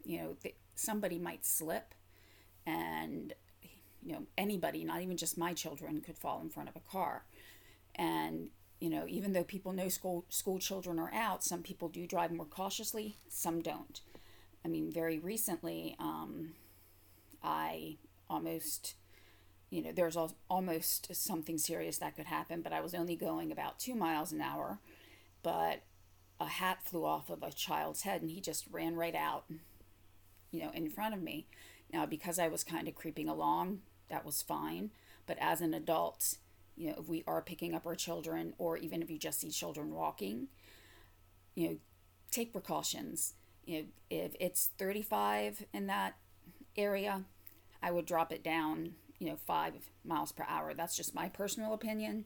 you 0.05 0.19
know 0.19 0.37
th- 0.43 0.57
somebody 0.75 1.19
might 1.19 1.45
slip 1.47 1.95
and 2.67 3.35
you 4.03 4.13
know 4.13 4.25
anybody 4.39 4.85
not 4.85 5.03
even 5.03 5.17
just 5.17 5.39
my 5.39 5.55
children 5.55 6.01
could 6.01 6.19
fall 6.19 6.41
in 6.43 6.51
front 6.51 6.69
of 6.69 6.77
a 6.77 6.81
car. 6.93 7.25
And 7.97 8.51
you 8.81 8.91
know 8.91 9.05
even 9.09 9.33
though 9.33 9.45
people 9.45 9.73
know 9.73 9.89
school 9.89 10.25
school 10.31 10.59
children 10.59 10.99
are 10.99 11.13
out 11.15 11.45
some 11.45 11.63
people 11.63 11.89
do 11.89 12.07
drive 12.07 12.33
more 12.33 12.47
cautiously 12.47 13.17
some 13.29 13.61
don't 13.63 14.01
i 14.65 14.69
mean 14.69 14.91
very 14.93 15.19
recently 15.19 15.97
um, 15.99 16.53
I 17.43 17.97
almost, 18.29 18.95
you 19.71 19.83
know, 19.83 19.93
there's 19.93 20.17
almost 20.49 21.15
something 21.15 21.59
serious 21.59 21.99
that 21.99 22.17
could 22.17 22.27
happen, 22.27 22.63
but 22.63 22.73
I 22.73 22.81
was 22.81 22.95
only 22.95 23.17
going 23.17 23.51
about 23.51 23.79
two 23.79 23.95
miles 23.95 24.33
an 24.33 24.41
hour. 24.41 24.79
But 25.43 25.83
a 26.39 26.47
hat 26.47 26.83
flew 26.83 27.05
off 27.05 27.31
of 27.31 27.43
a 27.43 27.51
child's 27.53 28.03
head 28.03 28.23
and 28.23 28.31
he 28.31 28.41
just 28.41 28.67
ran 28.71 28.97
right 28.97 29.15
out, 29.15 29.45
you 30.51 30.63
know, 30.63 30.71
in 30.73 30.91
front 30.91 31.15
of 31.15 31.23
me. 31.23 31.47
Now, 31.93 32.07
because 32.07 32.39
I 32.39 32.49
was 32.49 32.63
kind 32.63 32.89
of 32.89 32.95
creeping 32.95 33.29
along, 33.29 33.81
that 34.09 34.25
was 34.25 34.43
fine. 34.43 34.91
But 35.27 35.39
as 35.41 35.61
an 35.61 35.75
adult, 35.75 36.37
you 36.77 36.89
know, 36.89 36.97
if 36.99 37.09
we 37.09 37.25
are 37.27 37.43
picking 37.43 37.75
up 37.75 37.87
our 37.87 37.95
children, 37.95 38.55
or 38.59 38.77
even 38.77 39.03
if 39.03 39.11
you 39.11 39.19
just 39.19 39.41
see 39.41 39.51
children 39.51 39.93
walking, 39.93 40.49
you 41.55 41.69
know, 41.69 41.77
take 42.31 42.53
precautions. 42.53 43.35
You 43.65 43.79
know, 43.79 43.85
if 44.11 44.33
it's 44.41 44.71
35 44.79 45.65
in 45.73 45.87
that 45.87 46.17
area, 46.77 47.25
I 47.83 47.91
would 47.91 48.07
drop 48.07 48.33
it 48.33 48.43
down, 48.43 48.95
you 49.19 49.29
know, 49.29 49.37
five 49.37 49.75
miles 50.05 50.33
per 50.33 50.45
hour. 50.49 50.75
That's 50.75 50.97
just 50.97 51.15
my 51.15 51.29
personal 51.29 51.73
opinion. 51.73 52.25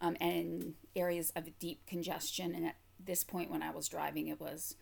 Um, 0.00 0.16
and 0.20 0.74
areas 0.94 1.32
of 1.34 1.58
deep 1.58 1.84
congestion, 1.86 2.54
and 2.54 2.66
at 2.66 2.76
this 3.04 3.24
point 3.24 3.50
when 3.50 3.62
I 3.62 3.70
was 3.70 3.88
driving, 3.88 4.28
it 4.28 4.40
was 4.40 4.76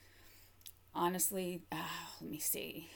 honestly, 0.95 1.63
uh, 1.73 1.77
let 2.21 2.31
me 2.31 2.39
see, 2.39 2.91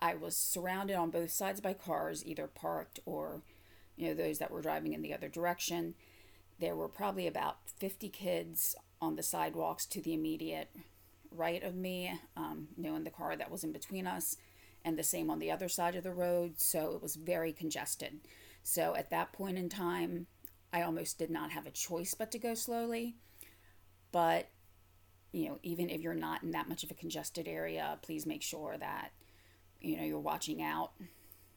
I 0.00 0.14
was 0.14 0.36
surrounded 0.36 0.94
on 0.94 1.10
both 1.10 1.30
sides 1.30 1.60
by 1.60 1.72
cars, 1.74 2.24
either 2.24 2.46
parked 2.46 3.00
or, 3.06 3.42
you 3.96 4.08
know, 4.08 4.14
those 4.14 4.38
that 4.38 4.50
were 4.50 4.62
driving 4.62 4.92
in 4.92 5.02
the 5.02 5.14
other 5.14 5.28
direction. 5.28 5.94
There 6.58 6.76
were 6.76 6.88
probably 6.88 7.26
about 7.26 7.58
50 7.78 8.08
kids 8.10 8.76
on 9.00 9.16
the 9.16 9.22
sidewalks 9.22 9.86
to 9.86 10.00
the 10.00 10.12
immediate 10.12 10.70
right 11.30 11.62
of 11.62 11.74
me, 11.74 12.12
um, 12.36 12.68
you 12.76 12.84
know, 12.84 12.96
in 12.96 13.04
the 13.04 13.10
car 13.10 13.36
that 13.36 13.50
was 13.50 13.64
in 13.64 13.72
between 13.72 14.06
us, 14.06 14.36
and 14.84 14.98
the 14.98 15.02
same 15.02 15.30
on 15.30 15.38
the 15.38 15.50
other 15.50 15.68
side 15.68 15.94
of 15.94 16.04
the 16.04 16.12
road. 16.12 16.60
So 16.60 16.92
it 16.94 17.02
was 17.02 17.14
very 17.16 17.52
congested. 17.52 18.20
So 18.62 18.94
at 18.94 19.10
that 19.10 19.32
point 19.32 19.58
in 19.58 19.68
time, 19.68 20.26
I 20.72 20.82
almost 20.82 21.18
did 21.18 21.30
not 21.30 21.50
have 21.50 21.66
a 21.66 21.70
choice 21.70 22.14
but 22.14 22.30
to 22.32 22.38
go 22.38 22.54
slowly. 22.54 23.16
But, 24.12 24.48
you 25.32 25.48
know, 25.48 25.58
even 25.62 25.88
if 25.88 26.00
you're 26.00 26.14
not 26.14 26.42
in 26.42 26.50
that 26.52 26.68
much 26.68 26.82
of 26.82 26.90
a 26.90 26.94
congested 26.94 27.46
area, 27.46 27.98
please 28.02 28.26
make 28.26 28.42
sure 28.42 28.76
that, 28.78 29.10
you 29.80 29.96
know, 29.96 30.04
you're 30.04 30.18
watching 30.18 30.62
out. 30.62 30.92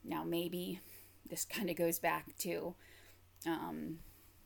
Now, 0.03 0.23
maybe 0.23 0.81
this 1.29 1.45
kind 1.45 1.69
of 1.69 1.75
goes 1.75 1.99
back 1.99 2.37
to 2.39 2.75
um, 3.47 3.99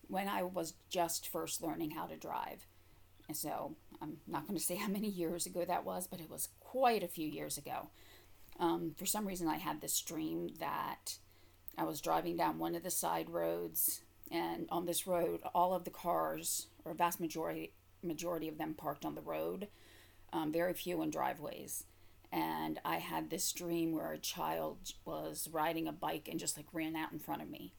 when 0.08 0.28
I 0.28 0.44
was 0.44 0.74
just 0.90 1.28
first 1.28 1.62
learning 1.62 1.92
how 1.92 2.06
to 2.06 2.16
drive. 2.16 2.66
So 3.34 3.76
I'm 4.02 4.18
not 4.28 4.48
going 4.48 4.58
to 4.58 4.64
say 4.64 4.76
how 4.78 4.88
many 4.88 5.10
years 5.10 5.46
ago 5.46 5.66
that 5.66 5.86
was, 5.86 6.08
but 6.08 6.20
it 6.20 6.30
was 6.30 6.50
quite 6.60 7.04
a 7.04 7.08
few 7.08 7.28
years 7.28 7.58
ago. 7.58 7.90
Um, 8.60 8.94
for 8.98 9.06
some 9.06 9.28
reason, 9.28 9.48
I 9.48 9.58
had 9.58 9.82
this 9.82 10.02
dream 10.02 10.50
that 10.60 11.18
I 11.78 11.84
was 11.84 12.02
driving 12.02 12.38
down 12.38 12.58
one 12.58 12.76
of 12.76 12.84
the 12.84 12.90
side 12.90 13.30
roads, 13.30 14.02
and 14.32 14.68
on 14.70 14.86
this 14.86 15.06
road, 15.06 15.42
all 15.54 15.74
of 15.74 15.84
the 15.84 15.92
cars, 15.92 16.68
or 16.84 16.92
a 16.92 16.96
vast 16.96 17.20
majority 17.20 17.74
majority 18.04 18.48
of 18.48 18.58
them, 18.58 18.74
parked 18.74 19.06
on 19.06 19.16
the 19.16 19.22
road. 19.22 19.68
Um, 20.34 20.52
very 20.52 20.74
few 20.74 21.02
in 21.02 21.10
driveways. 21.10 21.86
And 22.32 22.80
I 22.84 22.98
had 22.98 23.30
this 23.30 23.52
dream 23.54 23.94
where 23.94 24.12
a 24.12 24.18
child 24.18 24.94
was 25.06 25.48
riding 25.52 25.88
a 25.88 25.94
bike 25.94 26.28
and 26.30 26.40
just 26.40 26.58
like 26.58 26.66
ran 26.74 26.96
out 26.96 27.14
in 27.14 27.20
front 27.20 27.42
of 27.42 27.50
me. 27.50 27.74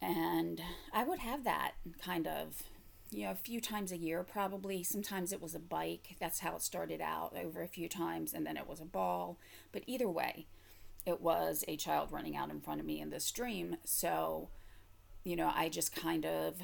And 0.00 0.62
I 0.92 1.04
would 1.04 1.18
have 1.18 1.44
that 1.44 1.72
kind 2.00 2.26
of 2.26 2.62
you 3.10 3.24
know, 3.24 3.32
a 3.32 3.36
few 3.36 3.60
times 3.60 3.92
a 3.92 3.96
year 3.96 4.22
probably. 4.22 4.82
Sometimes 4.82 5.32
it 5.32 5.42
was 5.42 5.54
a 5.54 5.60
bike. 5.60 6.16
That's 6.20 6.40
how 6.40 6.56
it 6.56 6.62
started 6.62 7.00
out 7.00 7.34
over 7.36 7.62
a 7.62 7.68
few 7.68 7.88
times, 7.88 8.32
and 8.32 8.46
then 8.46 8.56
it 8.56 8.68
was 8.68 8.80
a 8.80 8.84
ball. 8.84 9.38
But 9.72 9.82
either 9.86 10.08
way, 10.08 10.46
it 11.06 11.20
was 11.20 11.64
a 11.66 11.76
child 11.76 12.12
running 12.12 12.36
out 12.36 12.50
in 12.50 12.60
front 12.60 12.80
of 12.80 12.86
me 12.86 13.00
in 13.00 13.10
this 13.10 13.30
dream. 13.30 13.76
So, 13.84 14.50
you 15.24 15.36
know, 15.36 15.52
I 15.54 15.68
just 15.68 15.94
kind 15.94 16.24
of 16.24 16.56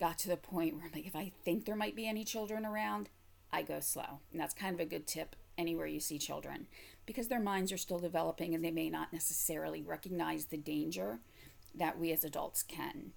got 0.00 0.18
to 0.18 0.28
the 0.28 0.36
point 0.36 0.76
where, 0.76 0.90
like, 0.92 1.06
if 1.06 1.14
I 1.14 1.32
think 1.44 1.64
there 1.64 1.76
might 1.76 1.96
be 1.96 2.08
any 2.08 2.24
children 2.24 2.66
around, 2.66 3.08
I 3.52 3.62
go 3.62 3.80
slow. 3.80 4.20
And 4.32 4.40
that's 4.40 4.54
kind 4.54 4.74
of 4.74 4.80
a 4.80 4.86
good 4.86 5.06
tip 5.06 5.36
anywhere 5.56 5.86
you 5.86 6.00
see 6.00 6.18
children 6.18 6.66
because 7.06 7.28
their 7.28 7.40
minds 7.40 7.70
are 7.70 7.78
still 7.78 7.98
developing 8.00 8.54
and 8.54 8.64
they 8.64 8.70
may 8.70 8.90
not 8.90 9.12
necessarily 9.12 9.82
recognize 9.82 10.46
the 10.46 10.56
danger 10.56 11.20
that 11.74 11.98
we 11.98 12.12
as 12.12 12.24
adults 12.24 12.62
can. 12.62 13.12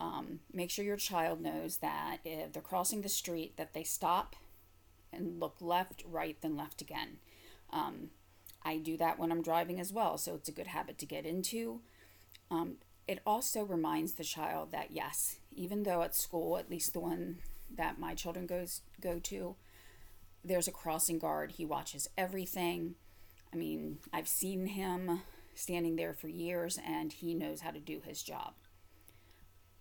Um, 0.00 0.40
make 0.52 0.70
sure 0.70 0.84
your 0.84 0.96
child 0.96 1.42
knows 1.42 1.76
that 1.78 2.18
if 2.24 2.52
they're 2.52 2.62
crossing 2.62 3.02
the 3.02 3.08
street, 3.08 3.56
that 3.58 3.74
they 3.74 3.84
stop 3.84 4.34
and 5.12 5.38
look 5.38 5.56
left, 5.60 6.02
right, 6.08 6.36
then 6.40 6.56
left 6.56 6.80
again. 6.80 7.18
Um, 7.70 8.10
I 8.62 8.78
do 8.78 8.96
that 8.96 9.18
when 9.18 9.30
I'm 9.30 9.42
driving 9.42 9.78
as 9.78 9.92
well, 9.92 10.16
so 10.16 10.34
it's 10.34 10.48
a 10.48 10.52
good 10.52 10.68
habit 10.68 10.98
to 10.98 11.06
get 11.06 11.26
into. 11.26 11.80
Um, 12.50 12.76
it 13.06 13.20
also 13.26 13.62
reminds 13.62 14.14
the 14.14 14.24
child 14.24 14.70
that 14.72 14.90
yes, 14.90 15.36
even 15.54 15.82
though 15.82 16.02
at 16.02 16.14
school, 16.14 16.56
at 16.56 16.70
least 16.70 16.92
the 16.92 17.00
one 17.00 17.38
that 17.76 17.98
my 17.98 18.14
children 18.14 18.46
goes 18.46 18.80
go 19.00 19.18
to, 19.18 19.56
there's 20.44 20.68
a 20.68 20.72
crossing 20.72 21.18
guard. 21.18 21.52
He 21.52 21.64
watches 21.64 22.08
everything. 22.16 22.94
I 23.52 23.56
mean, 23.56 23.98
I've 24.12 24.28
seen 24.28 24.66
him 24.66 25.22
standing 25.54 25.96
there 25.96 26.14
for 26.14 26.28
years, 26.28 26.78
and 26.86 27.12
he 27.12 27.34
knows 27.34 27.60
how 27.60 27.70
to 27.70 27.80
do 27.80 28.00
his 28.04 28.22
job. 28.22 28.54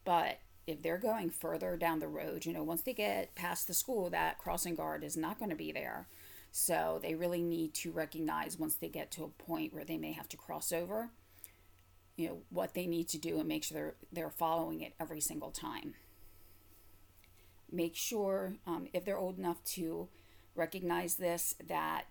But 0.10 0.40
if 0.66 0.82
they're 0.82 0.98
going 0.98 1.30
further 1.30 1.78
down 1.78 2.00
the 2.00 2.08
road, 2.08 2.44
you 2.44 2.52
know, 2.52 2.64
once 2.64 2.82
they 2.82 2.94
get 2.94 3.36
past 3.36 3.68
the 3.68 3.76
school, 3.76 4.10
that 4.10 4.40
crossing 4.40 4.74
guard 4.74 5.04
is 5.04 5.16
not 5.16 5.38
going 5.38 5.52
to 5.52 5.56
be 5.56 5.72
there. 5.72 6.08
So 6.52 6.98
they 7.00 7.14
really 7.14 7.44
need 7.44 7.76
to 7.76 7.92
recognize 7.92 8.58
once 8.58 8.74
they 8.74 8.90
get 8.90 9.12
to 9.12 9.24
a 9.24 9.28
point 9.28 9.72
where 9.72 9.86
they 9.86 9.98
may 9.98 10.14
have 10.14 10.28
to 10.30 10.36
cross 10.36 10.72
over, 10.72 11.12
you 12.16 12.28
know, 12.28 12.38
what 12.50 12.74
they 12.74 12.88
need 12.88 13.08
to 13.10 13.20
do 13.20 13.38
and 13.38 13.48
make 13.48 13.64
sure 13.64 13.76
they're, 13.78 13.96
they're 14.12 14.30
following 14.32 14.82
it 14.82 14.96
every 15.00 15.22
single 15.22 15.52
time. 15.52 15.94
Make 17.72 17.96
sure, 17.96 18.56
um, 18.66 18.88
if 18.94 19.06
they're 19.06 19.16
old 19.16 19.38
enough 19.38 19.64
to 19.76 20.08
recognize 20.56 21.18
this, 21.18 21.54
that, 21.68 22.06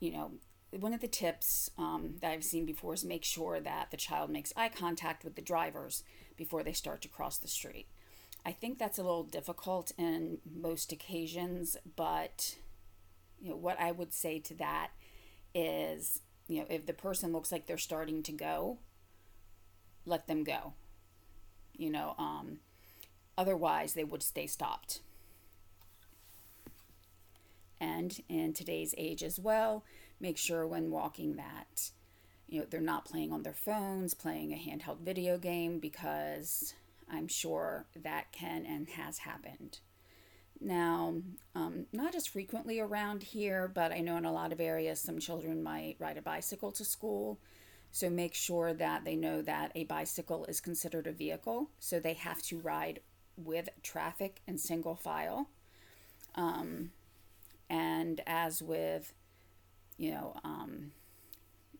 you 0.00 0.12
know, 0.12 0.32
one 0.78 0.92
of 0.92 1.00
the 1.00 1.08
tips 1.08 1.70
um, 1.78 2.16
that 2.20 2.30
I've 2.30 2.44
seen 2.44 2.66
before 2.66 2.92
is 2.92 3.04
make 3.04 3.24
sure 3.24 3.58
that 3.58 3.90
the 3.90 3.96
child 3.96 4.28
makes 4.28 4.52
eye 4.54 4.68
contact 4.68 5.24
with 5.24 5.34
the 5.34 5.42
drivers 5.42 6.04
before 6.40 6.62
they 6.62 6.72
start 6.72 7.02
to 7.02 7.08
cross 7.08 7.36
the 7.36 7.46
street. 7.46 7.86
I 8.46 8.52
think 8.52 8.78
that's 8.78 8.98
a 8.98 9.02
little 9.02 9.24
difficult 9.24 9.92
in 9.98 10.38
most 10.50 10.90
occasions, 10.90 11.76
but 11.96 12.56
you 13.38 13.50
know 13.50 13.56
what 13.56 13.78
I 13.78 13.92
would 13.92 14.14
say 14.14 14.38
to 14.38 14.54
that 14.54 14.88
is, 15.54 16.22
you 16.48 16.60
know, 16.60 16.66
if 16.70 16.86
the 16.86 16.94
person 16.94 17.30
looks 17.30 17.52
like 17.52 17.66
they're 17.66 17.76
starting 17.76 18.22
to 18.22 18.32
go, 18.32 18.78
let 20.06 20.26
them 20.28 20.42
go. 20.42 20.72
You 21.76 21.90
know, 21.90 22.14
um, 22.18 22.60
otherwise 23.36 23.92
they 23.92 24.04
would 24.04 24.22
stay 24.22 24.46
stopped. 24.46 25.00
And 27.78 28.18
in 28.30 28.54
today's 28.54 28.94
age 28.96 29.22
as 29.22 29.38
well, 29.38 29.84
make 30.18 30.38
sure 30.38 30.66
when 30.66 30.90
walking 30.90 31.36
that 31.36 31.90
you 32.50 32.60
know 32.60 32.66
they're 32.68 32.80
not 32.80 33.04
playing 33.04 33.32
on 33.32 33.42
their 33.42 33.54
phones 33.54 34.14
playing 34.14 34.52
a 34.52 34.56
handheld 34.56 35.00
video 35.00 35.38
game 35.38 35.78
because 35.78 36.74
i'm 37.10 37.28
sure 37.28 37.86
that 37.96 38.32
can 38.32 38.66
and 38.66 38.88
has 38.90 39.18
happened. 39.18 39.78
Now 40.60 41.14
um, 41.54 41.86
not 41.92 42.14
as 42.14 42.26
frequently 42.26 42.78
around 42.80 43.22
here 43.22 43.70
but 43.72 43.92
i 43.92 44.00
know 44.00 44.16
in 44.16 44.24
a 44.26 44.32
lot 44.32 44.52
of 44.52 44.60
areas 44.60 45.00
some 45.00 45.18
children 45.18 45.62
might 45.62 45.96
ride 45.98 46.18
a 46.18 46.22
bicycle 46.22 46.72
to 46.72 46.84
school. 46.84 47.38
So 47.92 48.08
make 48.08 48.34
sure 48.34 48.72
that 48.74 49.04
they 49.04 49.16
know 49.16 49.42
that 49.42 49.72
a 49.74 49.84
bicycle 49.84 50.44
is 50.44 50.60
considered 50.60 51.06
a 51.06 51.12
vehicle. 51.12 51.70
So 51.80 51.98
they 51.98 52.12
have 52.14 52.40
to 52.42 52.58
ride 52.58 53.00
with 53.36 53.68
traffic 53.82 54.40
and 54.46 54.60
single 54.60 54.94
file. 54.94 55.48
Um, 56.36 56.90
and 57.68 58.20
as 58.26 58.62
with 58.62 59.12
you 59.96 60.10
know 60.10 60.34
um, 60.44 60.92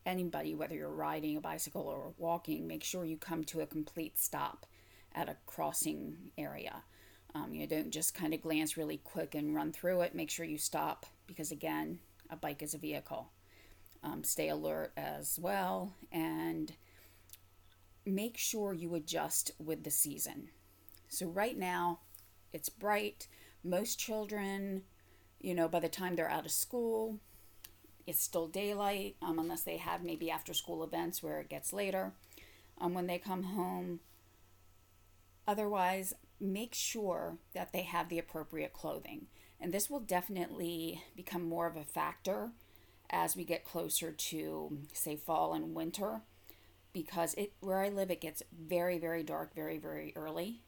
anybody, 0.06 0.54
whether 0.54 0.74
you're 0.74 0.88
riding 0.88 1.36
a 1.36 1.40
bicycle 1.40 1.82
or 1.82 2.12
walking, 2.18 2.66
make 2.66 2.84
sure 2.84 3.04
you 3.04 3.16
come 3.16 3.44
to 3.44 3.60
a 3.60 3.66
complete 3.66 4.18
stop 4.18 4.66
at 5.14 5.28
a 5.28 5.36
crossing 5.46 6.16
area. 6.38 6.82
Um, 7.34 7.54
you 7.54 7.66
don't 7.66 7.90
just 7.90 8.14
kind 8.14 8.34
of 8.34 8.42
glance 8.42 8.76
really 8.76 8.98
quick 8.98 9.34
and 9.34 9.54
run 9.54 9.72
through 9.72 10.02
it. 10.02 10.14
Make 10.14 10.30
sure 10.30 10.44
you 10.44 10.58
stop 10.58 11.06
because, 11.26 11.52
again, 11.52 12.00
a 12.28 12.36
bike 12.36 12.62
is 12.62 12.74
a 12.74 12.78
vehicle. 12.78 13.30
Um, 14.02 14.24
stay 14.24 14.48
alert 14.48 14.92
as 14.96 15.38
well 15.40 15.94
and 16.10 16.72
make 18.06 18.38
sure 18.38 18.72
you 18.72 18.94
adjust 18.94 19.52
with 19.58 19.84
the 19.84 19.90
season. 19.90 20.48
So, 21.08 21.26
right 21.26 21.56
now, 21.56 22.00
it's 22.52 22.68
bright. 22.68 23.28
Most 23.62 23.98
children, 23.98 24.82
you 25.40 25.54
know, 25.54 25.68
by 25.68 25.80
the 25.80 25.88
time 25.88 26.16
they're 26.16 26.30
out 26.30 26.46
of 26.46 26.50
school, 26.50 27.20
it's 28.10 28.22
still 28.22 28.48
daylight 28.48 29.16
um, 29.22 29.38
unless 29.38 29.62
they 29.62 29.78
have 29.78 30.02
maybe 30.04 30.30
after 30.30 30.52
school 30.54 30.84
events 30.84 31.22
where 31.22 31.40
it 31.40 31.48
gets 31.48 31.72
later 31.72 32.12
um, 32.80 32.94
when 32.94 33.06
they 33.06 33.18
come 33.18 33.42
home. 33.44 34.00
Otherwise, 35.46 36.14
make 36.40 36.74
sure 36.74 37.38
that 37.54 37.72
they 37.72 37.82
have 37.82 38.08
the 38.08 38.18
appropriate 38.18 38.72
clothing. 38.72 39.26
And 39.60 39.72
this 39.72 39.90
will 39.90 40.00
definitely 40.00 41.02
become 41.16 41.42
more 41.48 41.66
of 41.66 41.76
a 41.76 41.84
factor 41.84 42.52
as 43.10 43.36
we 43.36 43.44
get 43.44 43.64
closer 43.64 44.12
to, 44.12 44.78
say, 44.92 45.16
fall 45.16 45.52
and 45.54 45.74
winter. 45.74 46.22
because 46.92 47.34
it 47.34 47.52
where 47.60 47.80
I 47.80 47.88
live 47.88 48.10
it 48.10 48.20
gets 48.20 48.42
very 48.52 48.98
very 48.98 49.22
dark 49.22 49.54
very 49.54 49.78
very 49.78 50.12
early 50.16 50.60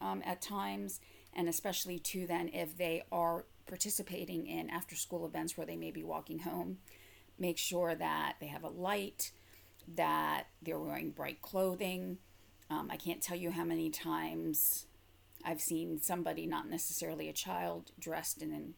um, 0.00 0.22
at 0.24 0.42
times 0.42 1.00
and 1.32 1.48
especially 1.48 1.98
too 1.98 2.26
then 2.26 2.50
if 2.52 2.76
they 2.76 3.04
are 3.12 3.44
participating 3.66 4.46
in 4.46 4.70
after 4.70 4.94
school 4.94 5.26
events 5.26 5.56
where 5.56 5.66
they 5.66 5.76
may 5.76 5.90
be 5.90 6.02
walking 6.02 6.40
home 6.40 6.78
make 7.38 7.58
sure 7.58 7.94
that 7.94 8.36
they 8.40 8.46
have 8.46 8.64
a 8.64 8.68
light 8.68 9.32
that 9.94 10.44
they're 10.60 10.78
wearing 10.78 11.10
bright 11.10 11.40
clothing 11.42 12.18
um, 12.70 12.88
i 12.90 12.96
can't 12.96 13.22
tell 13.22 13.36
you 13.36 13.50
how 13.50 13.64
many 13.64 13.90
times 13.90 14.86
i've 15.44 15.60
seen 15.60 16.00
somebody 16.00 16.46
not 16.46 16.68
necessarily 16.68 17.28
a 17.28 17.32
child 17.32 17.90
dressed 17.98 18.42
in 18.42 18.74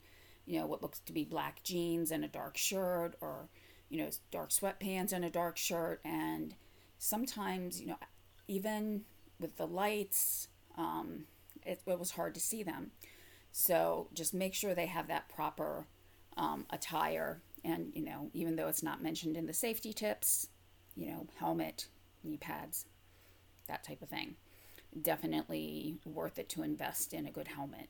you 0.46 0.58
know 0.58 0.66
what 0.66 0.82
looks 0.82 1.00
to 1.00 1.12
be 1.12 1.24
black 1.24 1.62
jeans 1.62 2.10
and 2.10 2.24
a 2.24 2.28
dark 2.28 2.56
shirt 2.56 3.14
or 3.20 3.48
you 3.88 3.98
know 3.98 4.08
dark 4.30 4.50
sweatpants 4.50 5.12
and 5.12 5.24
a 5.24 5.30
dark 5.30 5.56
shirt 5.56 6.00
and 6.04 6.54
sometimes 6.98 7.80
you 7.80 7.86
know 7.86 7.98
even 8.46 9.02
with 9.40 9.56
the 9.56 9.66
lights 9.66 10.48
um, 10.76 11.24
it, 11.64 11.80
it 11.86 11.98
was 11.98 12.12
hard 12.12 12.34
to 12.34 12.40
see 12.40 12.62
them. 12.62 12.90
So 13.56 14.08
just 14.12 14.34
make 14.34 14.52
sure 14.52 14.74
they 14.74 14.86
have 14.86 15.06
that 15.06 15.28
proper 15.28 15.86
um, 16.36 16.66
attire. 16.70 17.40
And, 17.62 17.92
you 17.94 18.04
know, 18.04 18.28
even 18.34 18.56
though 18.56 18.66
it's 18.66 18.82
not 18.82 19.00
mentioned 19.00 19.36
in 19.36 19.46
the 19.46 19.52
safety 19.52 19.92
tips, 19.92 20.48
you 20.96 21.06
know, 21.06 21.28
helmet, 21.38 21.86
knee 22.24 22.36
pads, 22.36 22.84
that 23.68 23.84
type 23.84 24.02
of 24.02 24.08
thing. 24.08 24.34
Definitely 25.00 25.98
worth 26.04 26.40
it 26.40 26.48
to 26.50 26.64
invest 26.64 27.14
in 27.14 27.26
a 27.26 27.30
good 27.30 27.46
helmet. 27.46 27.88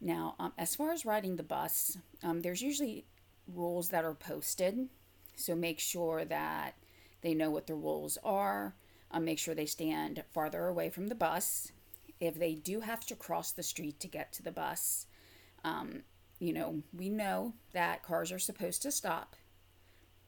Now, 0.00 0.34
um, 0.38 0.54
as 0.56 0.74
far 0.74 0.92
as 0.92 1.04
riding 1.04 1.36
the 1.36 1.42
bus, 1.42 1.98
um, 2.22 2.40
there's 2.40 2.62
usually 2.62 3.04
rules 3.46 3.90
that 3.90 4.04
are 4.06 4.14
posted. 4.14 4.88
So 5.36 5.54
make 5.54 5.78
sure 5.78 6.24
that 6.24 6.72
they 7.20 7.34
know 7.34 7.50
what 7.50 7.66
the 7.66 7.74
rules 7.74 8.16
are. 8.24 8.76
Um, 9.10 9.26
make 9.26 9.38
sure 9.38 9.54
they 9.54 9.66
stand 9.66 10.24
farther 10.32 10.68
away 10.68 10.88
from 10.88 11.08
the 11.08 11.14
bus 11.14 11.70
if 12.20 12.38
they 12.38 12.54
do 12.54 12.80
have 12.80 13.04
to 13.06 13.14
cross 13.14 13.52
the 13.52 13.62
street 13.62 14.00
to 14.00 14.08
get 14.08 14.32
to 14.34 14.42
the 14.42 14.52
bus, 14.52 15.06
um, 15.64 16.02
you 16.38 16.52
know, 16.52 16.82
we 16.96 17.08
know 17.08 17.54
that 17.72 18.02
cars 18.02 18.32
are 18.32 18.38
supposed 18.38 18.82
to 18.82 18.92
stop, 18.92 19.36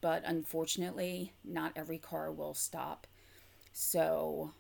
but 0.01 0.23
unfortunately, 0.25 1.33
not 1.45 1.73
every 1.77 1.99
car 1.99 2.33
will 2.33 2.55
stop. 2.55 3.07
So, 3.73 4.53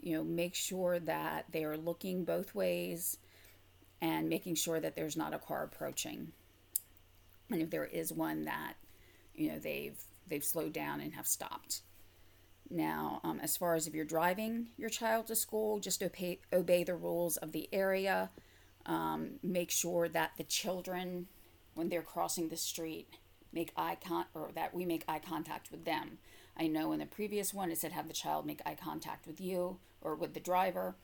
you 0.00 0.16
know, 0.16 0.24
make 0.24 0.54
sure 0.54 0.98
that 0.98 1.46
they 1.50 1.64
are 1.64 1.76
looking 1.76 2.24
both 2.24 2.54
ways 2.54 3.18
and 4.00 4.28
making 4.28 4.56
sure 4.56 4.80
that 4.80 4.96
there's 4.96 5.16
not 5.16 5.34
a 5.34 5.38
car 5.38 5.64
approaching. 5.64 6.32
And 7.50 7.62
if 7.62 7.70
there 7.70 7.84
is 7.84 8.12
one 8.12 8.44
that, 8.44 8.74
you 9.34 9.52
know, 9.52 9.58
they've 9.58 9.98
they've 10.28 10.44
slowed 10.44 10.72
down 10.72 11.00
and 11.00 11.14
have 11.14 11.26
stopped. 11.26 11.82
Now, 12.72 13.20
um, 13.22 13.38
as 13.40 13.58
far 13.58 13.74
as 13.74 13.86
if 13.86 13.94
you're 13.94 14.06
driving 14.06 14.68
your 14.78 14.88
child 14.88 15.26
to 15.26 15.36
school, 15.36 15.78
just 15.78 16.02
obey, 16.02 16.40
obey 16.54 16.84
the 16.84 16.94
rules 16.94 17.36
of 17.36 17.52
the 17.52 17.68
area. 17.70 18.30
Um, 18.86 19.32
make 19.42 19.70
sure 19.70 20.08
that 20.08 20.32
the 20.38 20.44
children, 20.44 21.26
when 21.74 21.90
they're 21.90 22.00
crossing 22.00 22.48
the 22.48 22.56
street, 22.56 23.08
make 23.52 23.72
eye 23.76 23.98
con 24.02 24.24
or 24.32 24.50
that 24.54 24.72
we 24.72 24.86
make 24.86 25.04
eye 25.06 25.18
contact 25.18 25.70
with 25.70 25.84
them. 25.84 26.16
I 26.58 26.66
know 26.66 26.92
in 26.92 27.00
the 27.00 27.06
previous 27.06 27.52
one 27.52 27.70
it 27.70 27.76
said 27.76 27.92
have 27.92 28.08
the 28.08 28.14
child 28.14 28.46
make 28.46 28.62
eye 28.64 28.76
contact 28.82 29.26
with 29.26 29.38
you 29.38 29.76
or 30.00 30.14
with 30.14 30.32
the 30.32 30.40
driver. 30.40 30.96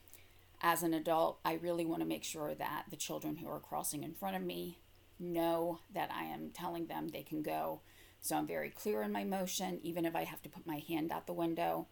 As 0.62 0.82
an 0.82 0.94
adult, 0.94 1.38
I 1.44 1.52
really 1.52 1.84
want 1.84 2.00
to 2.00 2.08
make 2.08 2.25
sure 2.25 2.54
that 2.54 2.84
the 2.88 2.96
children 2.96 3.37
who 3.37 3.48
are 3.48 3.60
crossing 3.60 4.02
in 4.02 4.14
front 4.14 4.37
of 4.37 4.42
me 4.42 4.78
know 5.20 5.80
that 5.92 6.10
I 6.12 6.25
am 6.25 6.50
telling 6.54 6.87
them 6.87 7.08
they 7.08 7.22
can 7.22 7.42
go 7.42 7.82
so 8.20 8.37
I'm 8.37 8.46
very 8.46 8.70
clear 8.70 9.02
in 9.02 9.12
my 9.12 9.25
motion, 9.25 9.80
even 9.82 10.04
if 10.04 10.14
I 10.14 10.25
have 10.25 10.42
to 10.42 10.48
put 10.48 10.66
my 10.66 10.82
hand 10.88 11.12
out 11.12 11.26
the 11.26 11.32
window. 11.32 11.87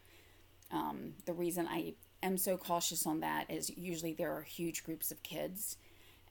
Um, 0.71 1.15
the 1.25 1.33
reason 1.33 1.69
I 1.69 1.95
am 2.23 2.37
so 2.37 2.57
cautious 2.57 3.07
on 3.07 3.21
that 3.21 3.51
is 3.51 3.71
usually 3.77 4.13
there 4.13 4.33
are 4.33 4.43
huge 4.43 4.85
groups 4.85 5.11
of 5.11 5.23
kids, 5.23 5.77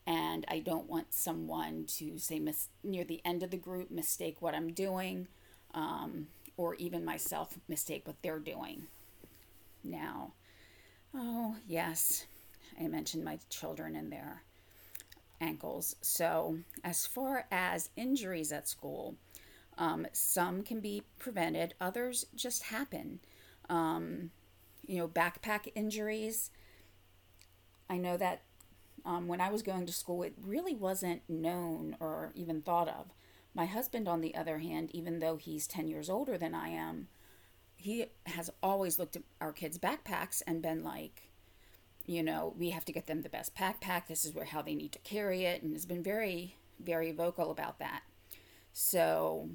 and 0.05 0.45
I 0.47 0.59
don't 0.59 0.89
want 0.89 1.13
someone 1.13 1.85
to 1.97 2.17
say 2.19 2.39
mis- 2.39 2.69
near 2.83 3.03
the 3.03 3.21
end 3.25 3.43
of 3.43 3.51
the 3.51 3.57
group 3.57 3.89
mistake 3.89 4.41
what 4.41 4.53
I'm 4.53 4.73
doing, 4.73 5.27
um, 5.73 6.27
or 6.57 6.75
even 6.75 7.05
myself 7.05 7.57
mistake 7.67 8.05
what 8.05 8.21
they're 8.21 8.39
doing. 8.39 8.87
Now, 9.83 10.33
oh 11.13 11.55
yes, 11.67 12.25
I 12.79 12.87
mentioned 12.87 13.23
my 13.23 13.39
children 13.49 13.95
and 13.95 14.11
their 14.11 14.43
ankles. 15.39 15.95
So, 16.01 16.59
as 16.83 17.05
far 17.05 17.45
as 17.51 17.89
injuries 17.95 18.51
at 18.51 18.67
school, 18.67 19.15
um, 19.77 20.07
some 20.13 20.63
can 20.63 20.79
be 20.79 21.03
prevented, 21.19 21.73
others 21.79 22.25
just 22.35 22.63
happen. 22.63 23.19
Um, 23.69 24.31
you 24.87 24.97
know, 24.97 25.07
backpack 25.07 25.71
injuries. 25.75 26.51
I 27.89 27.97
know 27.97 28.17
that 28.17 28.41
um, 29.05 29.27
when 29.27 29.41
I 29.41 29.49
was 29.49 29.61
going 29.61 29.85
to 29.85 29.93
school, 29.93 30.23
it 30.23 30.33
really 30.41 30.75
wasn't 30.75 31.21
known 31.29 31.95
or 31.99 32.31
even 32.35 32.61
thought 32.61 32.87
of. 32.87 33.13
My 33.53 33.65
husband, 33.65 34.07
on 34.07 34.21
the 34.21 34.35
other 34.35 34.59
hand, 34.59 34.89
even 34.93 35.19
though 35.19 35.37
he's 35.37 35.67
10 35.67 35.87
years 35.87 36.09
older 36.09 36.37
than 36.37 36.53
I 36.53 36.69
am, 36.69 37.07
he 37.75 38.07
has 38.25 38.49
always 38.63 38.99
looked 38.99 39.15
at 39.15 39.23
our 39.39 39.51
kids' 39.51 39.77
backpacks 39.77 40.41
and 40.45 40.61
been 40.61 40.83
like, 40.83 41.29
you 42.05 42.21
know, 42.21 42.53
we 42.57 42.71
have 42.71 42.85
to 42.85 42.91
get 42.91 43.07
them 43.07 43.21
the 43.21 43.29
best 43.29 43.55
backpack. 43.55 44.07
This 44.07 44.25
is 44.25 44.33
where 44.33 44.45
how 44.45 44.61
they 44.61 44.75
need 44.75 44.91
to 44.93 44.99
carry 44.99 45.45
it, 45.45 45.63
and 45.63 45.73
has 45.73 45.85
been 45.85 46.03
very, 46.03 46.55
very 46.79 47.11
vocal 47.11 47.51
about 47.51 47.79
that. 47.79 48.01
So, 48.73 49.49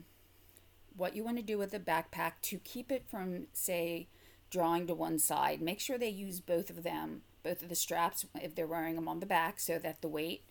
what 0.97 1.15
you 1.15 1.25
want 1.25 1.37
to 1.37 1.43
do 1.43 1.59
with 1.59 1.71
the 1.71 1.79
backpack 1.79 2.33
to 2.43 2.59
keep 2.59 2.91
it 2.91 3.05
from, 3.09 3.47
say, 3.53 4.09
drawing 4.51 4.87
to 4.87 4.95
one 4.95 5.19
side, 5.19 5.61
make 5.61 5.81
sure 5.81 5.99
they 5.99 6.09
use 6.09 6.41
both 6.41 6.71
of 6.71 6.83
them, 6.83 7.23
both 7.43 7.63
of 7.63 7.69
the 7.69 7.75
straps, 7.75 8.27
if 8.43 8.55
they're 8.55 8.67
wearing 8.67 8.97
them 8.97 9.09
on 9.09 9.21
the 9.21 9.27
back, 9.27 9.61
so 9.61 9.79
that 9.79 10.03
the 10.03 10.09
weight 10.09 10.45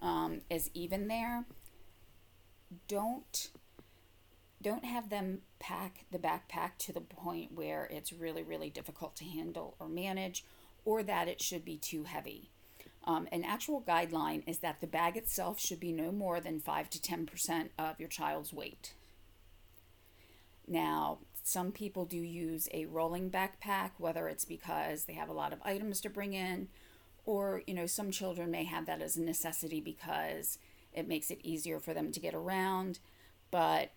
um, 0.00 0.40
is 0.50 0.70
even 0.74 1.08
there. 1.08 1.44
Don't 2.88 3.50
don't 4.62 4.86
have 4.86 5.10
them 5.10 5.42
pack 5.58 6.06
the 6.10 6.18
backpack 6.18 6.70
to 6.78 6.90
the 6.90 7.00
point 7.00 7.52
where 7.52 7.86
it's 7.90 8.12
really 8.12 8.42
really 8.42 8.70
difficult 8.70 9.14
to 9.14 9.24
handle 9.24 9.76
or 9.78 9.88
manage 9.88 10.44
or 10.86 11.02
that 11.02 11.28
it 11.28 11.40
should 11.40 11.64
be 11.64 11.76
too 11.76 12.04
heavy 12.04 12.50
um, 13.06 13.28
an 13.30 13.44
actual 13.44 13.82
guideline 13.82 14.42
is 14.46 14.58
that 14.58 14.80
the 14.80 14.86
bag 14.86 15.16
itself 15.16 15.60
should 15.60 15.80
be 15.80 15.92
no 15.92 16.10
more 16.10 16.40
than 16.40 16.58
5 16.58 16.90
to 16.90 16.98
10% 16.98 17.68
of 17.78 18.00
your 18.00 18.08
child's 18.08 18.52
weight. 18.52 18.94
Now, 20.66 21.18
some 21.42 21.72
people 21.72 22.04
do 22.06 22.18
use 22.18 22.68
a 22.72 22.86
rolling 22.86 23.30
backpack, 23.30 23.90
whether 23.98 24.28
it's 24.28 24.44
because 24.44 25.04
they 25.04 25.12
have 25.14 25.28
a 25.28 25.34
lot 25.34 25.52
of 25.52 25.60
items 25.64 26.00
to 26.02 26.10
bring 26.10 26.32
in, 26.32 26.68
or, 27.26 27.62
you 27.66 27.74
know, 27.74 27.86
some 27.86 28.10
children 28.10 28.50
may 28.50 28.64
have 28.64 28.86
that 28.86 29.02
as 29.02 29.16
a 29.16 29.22
necessity 29.22 29.80
because 29.80 30.58
it 30.92 31.08
makes 31.08 31.30
it 31.30 31.38
easier 31.42 31.80
for 31.80 31.94
them 31.94 32.12
to 32.12 32.20
get 32.20 32.34
around. 32.34 32.98
But, 33.50 33.92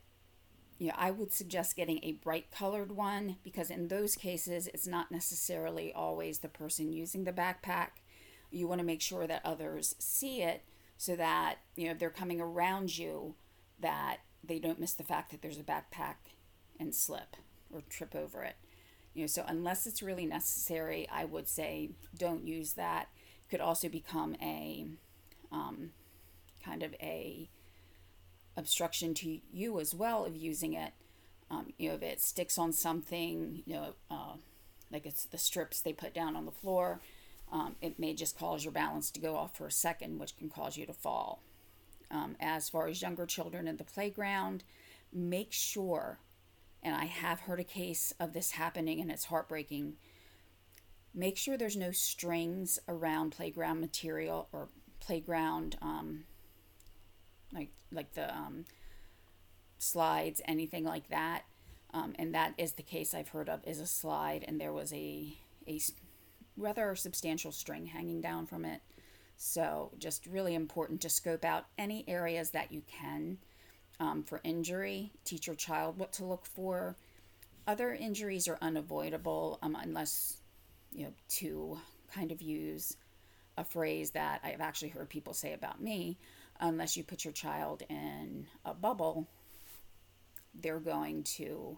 you 0.77 0.87
know, 0.87 0.93
I 0.97 1.11
would 1.11 1.33
suggest 1.33 1.75
getting 1.75 1.99
a 2.03 2.13
bright 2.13 2.51
colored 2.51 2.91
one 2.91 3.37
because 3.43 3.69
in 3.69 3.87
those 3.87 4.15
cases, 4.15 4.67
it's 4.73 4.87
not 4.87 5.11
necessarily 5.11 5.93
always 5.93 6.39
the 6.39 6.47
person 6.47 6.91
using 6.91 7.23
the 7.23 7.33
backpack 7.33 7.89
you 8.51 8.67
want 8.67 8.79
to 8.79 8.85
make 8.85 9.01
sure 9.01 9.27
that 9.27 9.41
others 9.43 9.95
see 9.99 10.41
it 10.41 10.63
so 10.97 11.15
that 11.15 11.57
you 11.75 11.85
know 11.85 11.91
if 11.91 11.99
they're 11.99 12.09
coming 12.09 12.41
around 12.41 12.97
you 12.97 13.35
that 13.79 14.17
they 14.43 14.59
don't 14.59 14.79
miss 14.79 14.93
the 14.93 15.03
fact 15.03 15.31
that 15.31 15.41
there's 15.41 15.59
a 15.59 15.63
backpack 15.63 16.15
and 16.79 16.93
slip 16.93 17.35
or 17.71 17.81
trip 17.89 18.15
over 18.15 18.43
it. 18.43 18.55
You 19.13 19.23
know 19.23 19.27
so 19.27 19.43
unless 19.47 19.87
it's 19.87 20.03
really 20.03 20.27
necessary 20.27 21.07
i 21.11 21.25
would 21.25 21.47
say 21.47 21.91
don't 22.17 22.47
use 22.47 22.73
that. 22.73 23.09
It 23.43 23.49
could 23.49 23.61
also 23.61 23.89
become 23.89 24.35
a 24.41 24.85
um, 25.51 25.91
kind 26.63 26.83
of 26.83 26.93
a 27.01 27.49
obstruction 28.55 29.13
to 29.15 29.39
you 29.51 29.79
as 29.79 29.93
well 29.95 30.25
of 30.25 30.35
using 30.35 30.73
it. 30.73 30.93
Um, 31.49 31.73
you 31.77 31.89
know 31.89 31.95
if 31.95 32.03
it 32.03 32.21
sticks 32.21 32.57
on 32.57 32.73
something 32.73 33.63
you 33.65 33.73
know 33.73 33.93
uh, 34.11 34.33
like 34.91 35.05
it's 35.05 35.25
the 35.25 35.37
strips 35.37 35.81
they 35.81 35.93
put 35.93 36.13
down 36.13 36.35
on 36.35 36.45
the 36.45 36.51
floor 36.51 36.99
um, 37.51 37.75
it 37.81 37.97
may 37.97 38.13
just 38.13 38.37
cause 38.37 38.63
your 38.63 38.73
balance 38.73 39.09
to 39.11 39.19
go 39.19 39.35
off 39.35 39.55
for 39.55 39.67
a 39.67 39.71
second, 39.71 40.19
which 40.19 40.35
can 40.37 40.49
cause 40.49 40.77
you 40.77 40.85
to 40.85 40.93
fall. 40.93 41.41
Um, 42.11 42.35
as 42.39 42.69
far 42.69 42.87
as 42.87 43.01
younger 43.01 43.25
children 43.25 43.67
in 43.67 43.77
the 43.77 43.83
playground, 43.83 44.63
make 45.13 45.51
sure, 45.51 46.19
and 46.87 46.95
I 46.95 47.05
have 47.05 47.41
heard 47.41 47.59
a 47.59 47.65
case 47.65 48.13
of 48.19 48.31
this 48.31 48.51
happening 48.51 49.01
and 49.01 49.11
it's 49.11 49.25
heartbreaking. 49.25 49.97
Make 51.13 51.37
sure 51.37 51.57
there's 51.57 51.75
no 51.75 51.91
strings 51.91 52.79
around 52.87 53.31
playground 53.31 53.81
material 53.81 54.47
or 54.53 54.69
playground, 55.01 55.77
um, 55.81 56.23
like 57.53 57.71
like 57.91 58.13
the 58.13 58.33
um, 58.33 58.65
slides, 59.77 60.41
anything 60.45 60.85
like 60.85 61.09
that. 61.09 61.43
Um, 61.93 62.13
and 62.17 62.33
that 62.33 62.53
is 62.57 62.73
the 62.73 62.83
case 62.83 63.13
I've 63.13 63.29
heard 63.29 63.49
of 63.49 63.65
is 63.65 63.79
a 63.79 63.87
slide, 63.87 64.45
and 64.47 64.59
there 64.59 64.73
was 64.73 64.93
a 64.93 65.33
a 65.67 65.79
rather 66.55 66.95
substantial 66.95 67.51
string 67.51 67.87
hanging 67.87 68.21
down 68.21 68.45
from 68.45 68.63
it. 68.63 68.81
So, 69.35 69.91
just 69.99 70.25
really 70.25 70.55
important 70.55 71.01
to 71.01 71.09
scope 71.09 71.43
out 71.43 71.65
any 71.77 72.05
areas 72.07 72.51
that 72.51 72.71
you 72.71 72.81
can 72.87 73.39
um, 73.99 74.23
for 74.23 74.41
injury, 74.43 75.11
teach 75.25 75.47
your 75.47 75.55
child 75.55 75.97
what 75.97 76.13
to 76.13 76.25
look 76.25 76.45
for. 76.45 76.95
other 77.67 77.93
injuries 77.93 78.47
are 78.47 78.57
unavoidable 78.61 79.59
um, 79.61 79.75
unless, 79.81 80.37
you 80.93 81.03
know, 81.03 81.13
to 81.27 81.77
kind 82.13 82.31
of 82.31 82.41
use 82.41 82.95
a 83.57 83.63
phrase 83.63 84.11
that 84.11 84.39
I've 84.43 84.61
actually 84.61 84.89
heard 84.89 85.09
people 85.09 85.33
say 85.33 85.53
about 85.53 85.81
me 85.81 86.17
unless 86.59 86.95
you 86.95 87.03
put 87.03 87.25
your 87.25 87.33
child 87.33 87.83
in 87.89 88.47
a 88.65 88.73
bubble, 88.73 89.27
they're 90.59 90.79
going 90.79 91.23
to, 91.23 91.77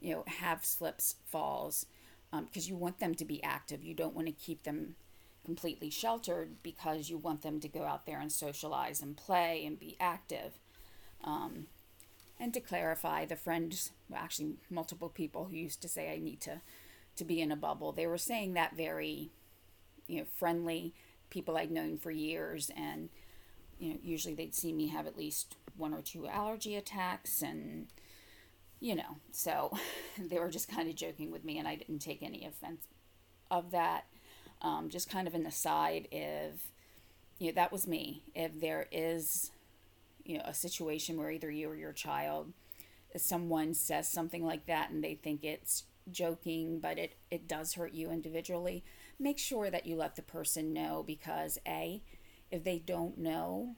you 0.00 0.14
know, 0.14 0.24
have 0.26 0.64
slips, 0.64 1.16
falls, 1.26 1.86
because 2.30 2.66
um, 2.66 2.70
you 2.70 2.76
want 2.76 2.98
them 2.98 3.14
to 3.16 3.24
be 3.24 3.42
active. 3.42 3.82
You 3.82 3.94
don't 3.94 4.14
want 4.14 4.26
to 4.28 4.32
keep 4.32 4.62
them 4.62 4.96
completely 5.44 5.90
sheltered 5.90 6.62
because 6.62 7.10
you 7.10 7.18
want 7.18 7.42
them 7.42 7.60
to 7.60 7.68
go 7.68 7.82
out 7.82 8.06
there 8.06 8.20
and 8.20 8.32
socialize 8.32 9.02
and 9.02 9.16
play 9.16 9.64
and 9.66 9.78
be 9.78 9.96
active. 10.00 10.58
Um, 11.24 11.66
and 12.38 12.52
to 12.54 12.60
clarify, 12.60 13.24
the 13.24 13.36
friends, 13.36 13.92
well, 14.08 14.20
actually 14.22 14.54
multiple 14.70 15.08
people 15.08 15.46
who 15.46 15.56
used 15.56 15.80
to 15.82 15.88
say 15.88 16.12
I 16.12 16.18
need 16.18 16.40
to, 16.42 16.60
to 17.16 17.24
be 17.24 17.40
in 17.40 17.50
a 17.50 17.56
bubble, 17.56 17.92
they 17.92 18.06
were 18.06 18.18
saying 18.18 18.54
that 18.54 18.76
very, 18.76 19.30
you 20.06 20.18
know, 20.18 20.26
friendly 20.36 20.94
people 21.30 21.56
I'd 21.56 21.70
known 21.70 21.96
for 21.96 22.10
years, 22.10 22.70
and 22.76 23.08
you 23.78 23.90
know, 23.90 23.98
usually 24.02 24.34
they'd 24.34 24.54
see 24.54 24.72
me 24.72 24.88
have 24.88 25.06
at 25.06 25.18
least 25.18 25.56
one 25.76 25.94
or 25.94 26.02
two 26.02 26.26
allergy 26.26 26.76
attacks, 26.76 27.40
and 27.40 27.86
you 28.80 28.94
know, 28.94 29.16
so 29.32 29.72
they 30.18 30.38
were 30.38 30.50
just 30.50 30.68
kind 30.68 30.88
of 30.88 30.96
joking 30.96 31.30
with 31.30 31.44
me, 31.44 31.58
and 31.58 31.66
I 31.66 31.76
didn't 31.76 32.00
take 32.00 32.22
any 32.22 32.44
offense 32.44 32.86
of 33.50 33.70
that. 33.70 34.04
Um, 34.62 34.88
just 34.88 35.10
kind 35.10 35.28
of 35.28 35.34
an 35.34 35.46
aside, 35.46 36.08
if 36.10 36.68
you 37.38 37.48
know, 37.48 37.54
that 37.54 37.72
was 37.72 37.86
me. 37.86 38.22
If 38.34 38.60
there 38.60 38.86
is 38.90 39.50
you 40.24 40.38
know 40.38 40.44
a 40.46 40.54
situation 40.54 41.16
where 41.16 41.30
either 41.30 41.50
you 41.50 41.68
or 41.68 41.76
your 41.76 41.92
child 41.92 42.52
someone 43.16 43.74
says 43.74 44.10
something 44.10 44.44
like 44.44 44.66
that 44.66 44.90
and 44.90 45.02
they 45.04 45.14
think 45.14 45.44
it's 45.44 45.84
joking 46.10 46.80
but 46.80 46.98
it 46.98 47.14
it 47.30 47.48
does 47.48 47.74
hurt 47.74 47.94
you 47.94 48.10
individually 48.10 48.84
make 49.18 49.38
sure 49.38 49.70
that 49.70 49.86
you 49.86 49.96
let 49.96 50.16
the 50.16 50.22
person 50.22 50.72
know 50.72 51.02
because 51.06 51.58
a 51.66 52.02
if 52.50 52.62
they 52.64 52.78
don't 52.78 53.16
know 53.16 53.74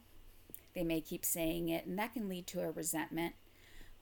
they 0.77 0.85
may 0.85 1.01
keep 1.01 1.25
saying 1.25 1.71
it 1.71 1.87
and 1.87 1.99
that 1.99 2.13
can 2.13 2.29
lead 2.29 2.47
to 2.47 2.61
a 2.61 2.71
resentment. 2.71 3.35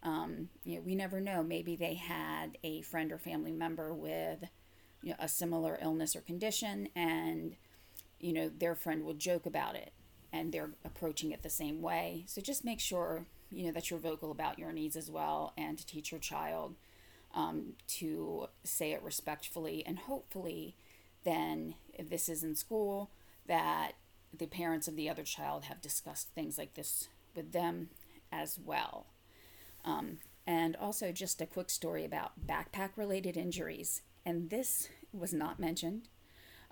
Um, 0.03 0.51
you 0.65 0.75
know 0.77 0.83
we 0.83 0.95
never 0.95 1.21
know. 1.21 1.43
Maybe 1.43 1.77
they 1.77 1.95
had 1.95 2.59
a 2.63 2.83
friend 2.83 3.11
or 3.11 3.19
family 3.19 3.53
member 3.53 3.95
with 3.95 4.45
you 5.03 5.11
know 5.11 5.17
a 5.19 5.29
similar 5.29 5.79
illness 5.81 6.15
or 6.15 6.21
condition 6.21 6.89
and 6.95 7.57
you 8.21 8.33
know 8.33 8.51
their 8.51 8.75
friend 8.75 9.05
would 9.05 9.19
joke 9.19 9.47
about 9.47 9.77
it 9.77 9.93
and 10.35 10.51
they're 10.51 10.71
approaching 10.85 11.31
it 11.31 11.43
the 11.43 11.49
same 11.49 11.81
way. 11.81 12.25
So 12.27 12.41
just 12.41 12.65
make 12.65 12.81
sure 12.81 13.27
you 13.51 13.67
know 13.67 13.73
that 13.73 13.89
you're 13.89 14.01
vocal 14.01 14.33
about 14.33 14.59
your 14.59 14.73
needs 14.73 14.97
as 14.97 15.09
well, 15.09 15.53
and 15.57 15.79
to 15.79 15.87
teach 15.87 16.11
your 16.11 16.21
child 16.21 16.75
um, 17.35 17.75
to 17.87 18.49
say 18.65 18.91
it 18.93 19.03
respectfully, 19.03 19.85
and 19.87 20.01
hopefully, 20.01 20.75
then 21.23 21.77
if 21.93 22.11
this 22.11 22.29
is 22.29 22.43
in 22.43 22.57
school, 22.57 23.11
that 23.47 23.93
the 24.37 24.47
parents 24.47 24.89
of 24.89 24.97
the 24.97 25.09
other 25.09 25.23
child 25.23 25.65
have 25.65 25.81
discussed 25.81 26.29
things 26.35 26.59
like 26.59 26.75
this 26.75 27.09
with 27.37 27.53
them 27.53 27.91
as 28.33 28.59
well. 28.59 29.07
Um, 29.85 30.19
and 30.49 30.75
also, 30.77 31.13
just 31.13 31.41
a 31.41 31.47
quick 31.47 31.71
story 31.71 32.05
about 32.05 32.45
backpack 32.45 32.91
related 32.97 33.37
injuries. 33.37 34.03
And 34.27 34.51
this 34.51 34.89
was 35.13 35.33
not 35.33 35.61
mentioned 35.61 36.09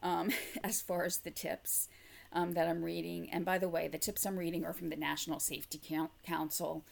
um, 0.03 0.31
as 0.65 0.83
far 0.83 1.05
as 1.05 1.19
the 1.19 1.31
tips 1.31 1.89
um, 2.33 2.53
that 2.53 2.69
I'm 2.69 2.83
reading. 2.83 3.31
And 3.31 3.45
by 3.45 3.59
the 3.59 3.69
way, 3.69 3.89
the 3.89 3.99
tips 3.99 4.25
I'm 4.25 4.39
reading 4.39 4.65
are 4.65 4.73
from 4.73 4.91
the 4.91 4.97
National 4.97 5.41
Safety 5.41 5.81
Council. 6.25 6.85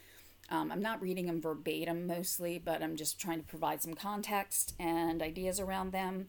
Um, 0.50 0.72
I'm 0.72 0.82
not 0.82 1.00
reading 1.00 1.26
them 1.26 1.40
verbatim 1.40 2.06
mostly, 2.06 2.58
but 2.58 2.82
I'm 2.82 2.96
just 2.96 3.20
trying 3.20 3.40
to 3.40 3.46
provide 3.46 3.82
some 3.82 3.94
context 3.94 4.74
and 4.78 5.22
ideas 5.22 5.60
around 5.60 5.92
them. 5.92 6.28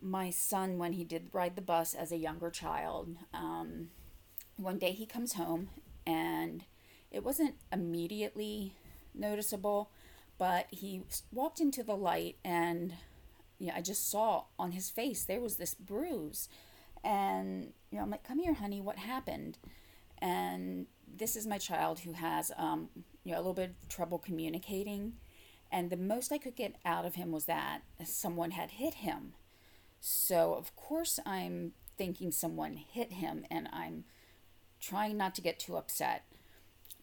My 0.00 0.30
son, 0.30 0.78
when 0.78 0.92
he 0.92 1.04
did 1.04 1.30
ride 1.32 1.56
the 1.56 1.62
bus 1.62 1.94
as 1.94 2.12
a 2.12 2.16
younger 2.16 2.50
child, 2.50 3.16
um, 3.32 3.88
one 4.56 4.78
day 4.78 4.92
he 4.92 5.06
comes 5.06 5.34
home 5.34 5.70
and 6.06 6.64
it 7.10 7.24
wasn't 7.24 7.56
immediately 7.72 8.74
noticeable, 9.14 9.90
but 10.38 10.66
he 10.70 11.02
walked 11.32 11.60
into 11.60 11.82
the 11.82 11.96
light 11.96 12.36
and 12.44 12.94
know, 13.66 13.72
I 13.76 13.80
just 13.80 14.10
saw 14.10 14.44
on 14.58 14.72
his 14.72 14.90
face 14.90 15.24
there 15.24 15.40
was 15.40 15.56
this 15.56 15.74
bruise 15.74 16.48
and, 17.04 17.72
you 17.90 17.98
know, 17.98 18.04
I'm 18.04 18.10
like, 18.10 18.24
come 18.24 18.38
here, 18.38 18.54
honey, 18.54 18.80
what 18.80 18.98
happened? 18.98 19.58
And 20.18 20.86
this 21.16 21.36
is 21.36 21.46
my 21.46 21.58
child 21.58 22.00
who 22.00 22.12
has, 22.12 22.50
um, 22.56 22.88
you 23.24 23.32
know, 23.32 23.38
a 23.38 23.40
little 23.40 23.54
bit 23.54 23.70
of 23.70 23.88
trouble 23.88 24.18
communicating. 24.18 25.14
And 25.70 25.90
the 25.90 25.96
most 25.96 26.32
I 26.32 26.38
could 26.38 26.56
get 26.56 26.76
out 26.84 27.04
of 27.04 27.16
him 27.16 27.30
was 27.30 27.44
that 27.44 27.82
someone 28.04 28.52
had 28.52 28.72
hit 28.72 28.94
him. 28.94 29.34
So, 30.00 30.54
of 30.54 30.74
course, 30.76 31.18
I'm 31.26 31.72
thinking 31.96 32.32
someone 32.32 32.74
hit 32.74 33.12
him 33.12 33.44
and 33.50 33.68
I'm 33.72 34.04
trying 34.80 35.16
not 35.16 35.34
to 35.34 35.42
get 35.42 35.58
too 35.58 35.76
upset. 35.76 36.24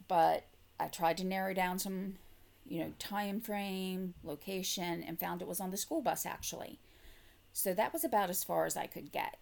But 0.08 0.46
I 0.80 0.88
tried 0.88 1.18
to 1.18 1.24
narrow 1.24 1.54
down 1.54 1.80
some, 1.80 2.16
you 2.66 2.80
know, 2.80 2.94
time 2.98 3.40
frame, 3.40 4.16
location, 4.24 5.04
and 5.04 5.20
found 5.20 5.42
it 5.42 5.48
was 5.48 5.60
on 5.60 5.72
the 5.72 5.78
school 5.78 6.02
bus 6.02 6.26
actually. 6.26 6.80
So 7.54 7.74
that 7.74 7.94
was 7.94 8.04
about 8.04 8.30
as 8.30 8.44
far 8.44 8.66
as 8.66 8.78
I 8.78 8.88
could 8.88 9.12
get. 9.12 9.38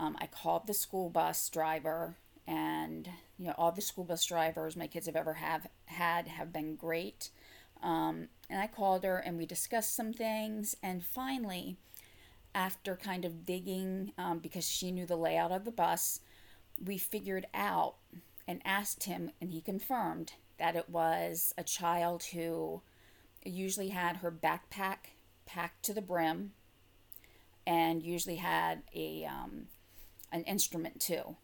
Um, 0.00 0.16
I 0.20 0.26
called 0.26 0.66
the 0.66 0.74
school 0.74 1.10
bus 1.10 1.48
driver, 1.48 2.16
and 2.46 3.08
you 3.38 3.46
know 3.46 3.54
all 3.58 3.72
the 3.72 3.82
school 3.82 4.04
bus 4.04 4.24
drivers 4.24 4.76
my 4.76 4.86
kids 4.86 5.06
have 5.06 5.16
ever 5.16 5.34
have 5.34 5.66
had 5.86 6.28
have 6.28 6.52
been 6.52 6.76
great. 6.76 7.30
Um, 7.82 8.28
and 8.50 8.60
I 8.60 8.66
called 8.66 9.04
her, 9.04 9.18
and 9.18 9.38
we 9.38 9.46
discussed 9.46 9.94
some 9.94 10.12
things, 10.12 10.76
and 10.82 11.04
finally, 11.04 11.76
after 12.54 12.96
kind 12.96 13.24
of 13.24 13.46
digging, 13.46 14.12
um, 14.18 14.38
because 14.38 14.68
she 14.68 14.90
knew 14.90 15.06
the 15.06 15.16
layout 15.16 15.52
of 15.52 15.64
the 15.64 15.70
bus, 15.70 16.20
we 16.82 16.98
figured 16.98 17.46
out 17.54 17.94
and 18.48 18.62
asked 18.64 19.04
him, 19.04 19.30
and 19.40 19.50
he 19.50 19.60
confirmed 19.60 20.32
that 20.58 20.74
it 20.74 20.88
was 20.88 21.54
a 21.56 21.62
child 21.62 22.24
who 22.32 22.82
usually 23.44 23.90
had 23.90 24.16
her 24.16 24.32
backpack 24.32 25.12
packed 25.46 25.84
to 25.84 25.94
the 25.94 26.02
brim 26.02 26.52
and 27.66 28.02
usually 28.02 28.36
had 28.36 28.82
a 28.94 29.24
um, 29.24 29.66
an 30.32 30.42
instrument 30.44 31.00
too. 31.00 31.36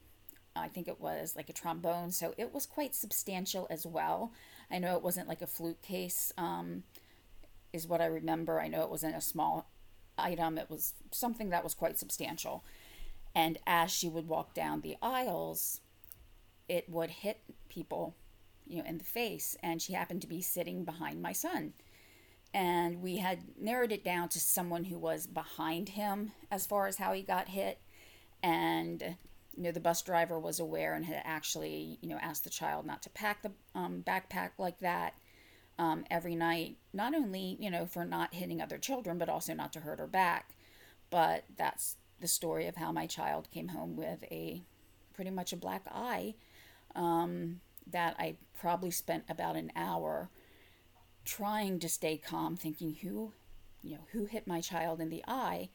I 0.56 0.68
think 0.68 0.86
it 0.86 1.00
was 1.00 1.34
like 1.34 1.48
a 1.48 1.52
trombone, 1.54 2.12
so 2.12 2.34
it 2.38 2.54
was 2.54 2.66
quite 2.66 2.94
substantial 2.94 3.66
as 3.70 3.84
well. 3.84 4.32
I 4.70 4.78
know 4.78 4.96
it 4.96 5.02
wasn't 5.02 5.28
like 5.28 5.42
a 5.42 5.46
flute 5.46 5.82
case, 5.82 6.32
um, 6.38 6.84
is 7.72 7.88
what 7.88 8.00
I 8.00 8.06
remember. 8.06 8.60
I 8.60 8.68
know 8.68 8.82
it 8.82 8.90
wasn't 8.90 9.16
a 9.16 9.20
small 9.20 9.68
item, 10.16 10.58
it 10.58 10.70
was 10.70 10.94
something 11.10 11.50
that 11.50 11.64
was 11.64 11.74
quite 11.74 11.98
substantial. 11.98 12.64
And 13.34 13.58
as 13.66 13.90
she 13.90 14.08
would 14.08 14.28
walk 14.28 14.54
down 14.54 14.80
the 14.80 14.96
aisles, 15.02 15.80
it 16.68 16.88
would 16.88 17.10
hit 17.10 17.40
people, 17.68 18.14
you 18.66 18.78
know, 18.78 18.88
in 18.88 18.98
the 18.98 19.04
face. 19.04 19.56
And 19.60 19.82
she 19.82 19.92
happened 19.92 20.20
to 20.22 20.28
be 20.28 20.40
sitting 20.40 20.84
behind 20.84 21.20
my 21.20 21.32
son. 21.32 21.72
And 22.52 23.02
we 23.02 23.16
had 23.16 23.40
narrowed 23.60 23.90
it 23.90 24.04
down 24.04 24.28
to 24.28 24.38
someone 24.38 24.84
who 24.84 24.98
was 24.98 25.26
behind 25.26 25.90
him 25.90 26.30
as 26.52 26.64
far 26.64 26.86
as 26.86 26.98
how 26.98 27.12
he 27.12 27.22
got 27.22 27.48
hit 27.48 27.80
and 28.44 29.16
you 29.56 29.62
know 29.62 29.72
the 29.72 29.80
bus 29.80 30.02
driver 30.02 30.38
was 30.38 30.60
aware 30.60 30.94
and 30.94 31.06
had 31.06 31.22
actually 31.24 31.98
you 32.02 32.08
know 32.08 32.18
asked 32.20 32.44
the 32.44 32.50
child 32.50 32.84
not 32.86 33.02
to 33.02 33.10
pack 33.10 33.42
the 33.42 33.50
um, 33.74 34.04
backpack 34.06 34.50
like 34.58 34.78
that 34.80 35.14
um, 35.78 36.04
every 36.10 36.36
night 36.36 36.76
not 36.92 37.14
only 37.14 37.56
you 37.58 37.70
know 37.70 37.86
for 37.86 38.04
not 38.04 38.34
hitting 38.34 38.60
other 38.60 38.78
children 38.78 39.18
but 39.18 39.28
also 39.28 39.54
not 39.54 39.72
to 39.72 39.80
hurt 39.80 39.98
her 39.98 40.06
back. 40.06 40.54
But 41.10 41.44
that's 41.56 41.96
the 42.20 42.26
story 42.26 42.66
of 42.66 42.76
how 42.76 42.90
my 42.90 43.06
child 43.06 43.48
came 43.52 43.68
home 43.68 43.96
with 43.96 44.24
a 44.30 44.62
pretty 45.14 45.30
much 45.30 45.52
a 45.52 45.56
black 45.56 45.82
eye 45.90 46.34
um, 46.94 47.60
that 47.86 48.16
i 48.18 48.36
probably 48.58 48.90
spent 48.90 49.24
about 49.28 49.56
an 49.56 49.70
hour 49.76 50.30
trying 51.24 51.78
to 51.78 51.88
stay 51.88 52.16
calm 52.16 52.56
thinking 52.56 52.94
who 53.02 53.32
you 53.82 53.94
know 53.94 54.06
who 54.12 54.24
hit 54.24 54.46
my 54.46 54.60
child 54.60 55.00
in 55.00 55.10
the 55.10 55.22
eye 55.28 55.68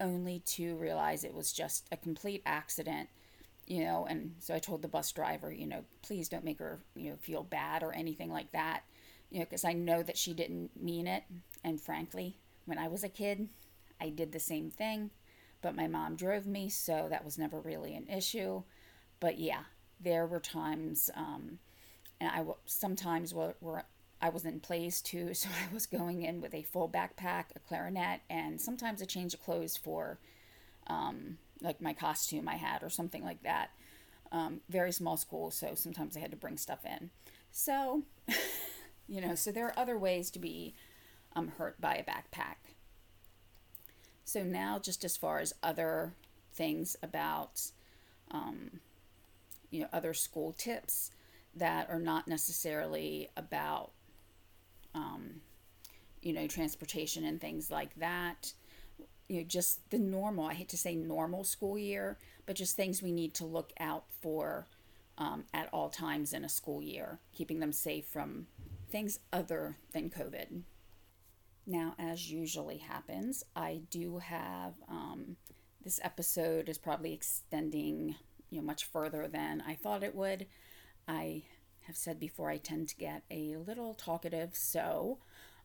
only 0.00 0.40
to 0.46 0.76
realize 0.76 1.24
it 1.24 1.34
was 1.34 1.52
just 1.52 1.86
a 1.92 1.96
complete 1.96 2.42
accident 2.46 3.08
you 3.66 3.84
know 3.84 4.06
and 4.08 4.34
so 4.40 4.54
i 4.54 4.58
told 4.58 4.82
the 4.82 4.88
bus 4.88 5.12
driver 5.12 5.52
you 5.52 5.66
know 5.66 5.84
please 6.02 6.28
don't 6.28 6.44
make 6.44 6.58
her 6.58 6.80
you 6.96 7.10
know 7.10 7.16
feel 7.16 7.42
bad 7.42 7.82
or 7.82 7.92
anything 7.92 8.30
like 8.30 8.50
that 8.52 8.82
you 9.30 9.38
know 9.38 9.44
because 9.44 9.64
i 9.64 9.72
know 9.72 10.02
that 10.02 10.18
she 10.18 10.34
didn't 10.34 10.70
mean 10.80 11.06
it. 11.06 11.22
And 11.62 11.80
frankly 11.80 12.36
when 12.64 12.78
i 12.78 12.88
was 12.88 13.04
a 13.04 13.08
kid 13.08 13.48
i 14.00 14.08
did 14.08 14.32
the 14.32 14.40
same 14.40 14.70
thing 14.70 15.10
but 15.62 15.76
my 15.76 15.86
mom 15.86 16.16
drove 16.16 16.46
me 16.46 16.68
so 16.68 17.06
that 17.10 17.24
was 17.24 17.36
never 17.36 17.60
really 17.60 17.94
an 17.94 18.08
issue. 18.08 18.62
But 19.20 19.38
yeah 19.38 19.64
there 20.00 20.26
were 20.26 20.40
times 20.40 21.10
um, 21.14 21.58
and 22.20 22.30
i 22.30 22.42
sometimes 22.64 23.34
were, 23.34 23.54
were 23.60 23.84
I 24.22 24.28
was 24.28 24.44
in 24.44 24.60
plays 24.60 25.00
too, 25.00 25.34
so 25.34 25.48
I 25.48 25.72
was 25.72 25.86
going 25.86 26.22
in 26.22 26.40
with 26.40 26.54
a 26.54 26.62
full 26.62 26.88
backpack, 26.88 27.46
a 27.54 27.60
clarinet, 27.60 28.20
and 28.28 28.60
sometimes 28.60 29.00
a 29.00 29.06
change 29.06 29.34
of 29.34 29.42
clothes 29.42 29.76
for 29.76 30.18
um, 30.86 31.38
like 31.62 31.80
my 31.80 31.92
costume 31.92 32.48
I 32.48 32.56
had 32.56 32.82
or 32.82 32.90
something 32.90 33.24
like 33.24 33.42
that. 33.42 33.70
Um, 34.32 34.60
very 34.68 34.92
small 34.92 35.16
school, 35.16 35.50
so 35.50 35.74
sometimes 35.74 36.16
I 36.16 36.20
had 36.20 36.30
to 36.30 36.36
bring 36.36 36.56
stuff 36.56 36.84
in. 36.84 37.10
So, 37.50 38.04
you 39.08 39.20
know, 39.20 39.34
so 39.34 39.50
there 39.50 39.66
are 39.66 39.78
other 39.78 39.98
ways 39.98 40.30
to 40.30 40.38
be 40.38 40.74
um, 41.34 41.48
hurt 41.58 41.80
by 41.80 41.96
a 41.96 42.04
backpack. 42.04 42.56
So, 44.24 44.44
now 44.44 44.78
just 44.78 45.04
as 45.04 45.16
far 45.16 45.40
as 45.40 45.52
other 45.62 46.14
things 46.54 46.96
about, 47.02 47.72
um, 48.30 48.80
you 49.70 49.80
know, 49.80 49.88
other 49.92 50.14
school 50.14 50.52
tips 50.52 51.10
that 51.54 51.90
are 51.90 51.98
not 51.98 52.28
necessarily 52.28 53.28
about, 53.36 53.90
um, 54.94 55.40
you 56.22 56.32
know, 56.32 56.46
transportation 56.46 57.24
and 57.24 57.40
things 57.40 57.70
like 57.70 57.94
that. 57.96 58.52
You 59.28 59.38
know, 59.38 59.46
just 59.46 59.88
the 59.90 59.98
normal, 59.98 60.46
I 60.46 60.54
hate 60.54 60.68
to 60.70 60.78
say 60.78 60.94
normal 60.94 61.44
school 61.44 61.78
year, 61.78 62.18
but 62.46 62.56
just 62.56 62.76
things 62.76 63.02
we 63.02 63.12
need 63.12 63.34
to 63.34 63.44
look 63.44 63.72
out 63.78 64.04
for 64.20 64.66
um, 65.18 65.44
at 65.54 65.68
all 65.72 65.88
times 65.88 66.32
in 66.32 66.44
a 66.44 66.48
school 66.48 66.82
year, 66.82 67.20
keeping 67.32 67.60
them 67.60 67.72
safe 67.72 68.06
from 68.06 68.46
things 68.90 69.20
other 69.32 69.76
than 69.92 70.10
COVID. 70.10 70.62
Now, 71.66 71.94
as 71.98 72.30
usually 72.30 72.78
happens, 72.78 73.44
I 73.54 73.82
do 73.90 74.18
have 74.18 74.74
um, 74.88 75.36
this 75.84 76.00
episode 76.02 76.68
is 76.68 76.78
probably 76.78 77.12
extending 77.12 78.16
you 78.50 78.60
know 78.60 78.66
much 78.66 78.84
further 78.84 79.28
than 79.28 79.62
I 79.66 79.74
thought 79.74 80.02
it 80.02 80.14
would. 80.14 80.46
I 81.06 81.44
have 81.86 81.96
said 81.96 82.20
before 82.20 82.50
I 82.50 82.58
tend 82.58 82.88
to 82.88 82.96
get 82.96 83.22
a 83.30 83.56
little 83.56 83.94
talkative, 83.94 84.54
so 84.54 85.18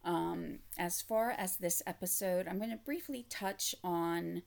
um, 0.06 0.60
as 0.78 1.02
far 1.02 1.32
as 1.32 1.58
this 1.58 1.82
episode, 1.88 2.48
I'm 2.48 2.60
going 2.60 2.70
to 2.70 2.78
briefly 2.78 3.26
touch 3.30 3.74
on 3.84 4.44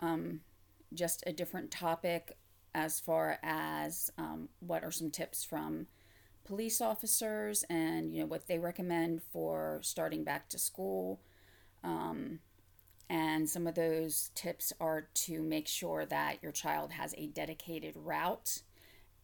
um, 0.00 0.40
just 0.94 1.22
a 1.26 1.32
different 1.32 1.70
topic 1.70 2.36
as 2.74 2.98
far 2.98 3.38
as 3.42 4.10
um, 4.16 4.48
what 4.60 4.82
are 4.82 4.90
some 4.90 5.10
tips 5.10 5.44
from 5.44 5.86
police 6.44 6.80
officers 6.80 7.64
and 7.70 8.12
you 8.12 8.20
know 8.20 8.26
what 8.26 8.48
they 8.48 8.58
recommend 8.58 9.22
for 9.22 9.80
starting 9.82 10.24
back 10.24 10.48
to 10.48 10.58
school. 10.58 11.20
Um, 11.84 12.40
and 13.10 13.48
some 13.48 13.66
of 13.66 13.74
those 13.74 14.30
tips 14.34 14.72
are 14.80 15.08
to 15.12 15.42
make 15.42 15.68
sure 15.68 16.06
that 16.06 16.42
your 16.42 16.52
child 16.52 16.92
has 16.92 17.14
a 17.18 17.26
dedicated 17.26 17.94
route 17.96 18.62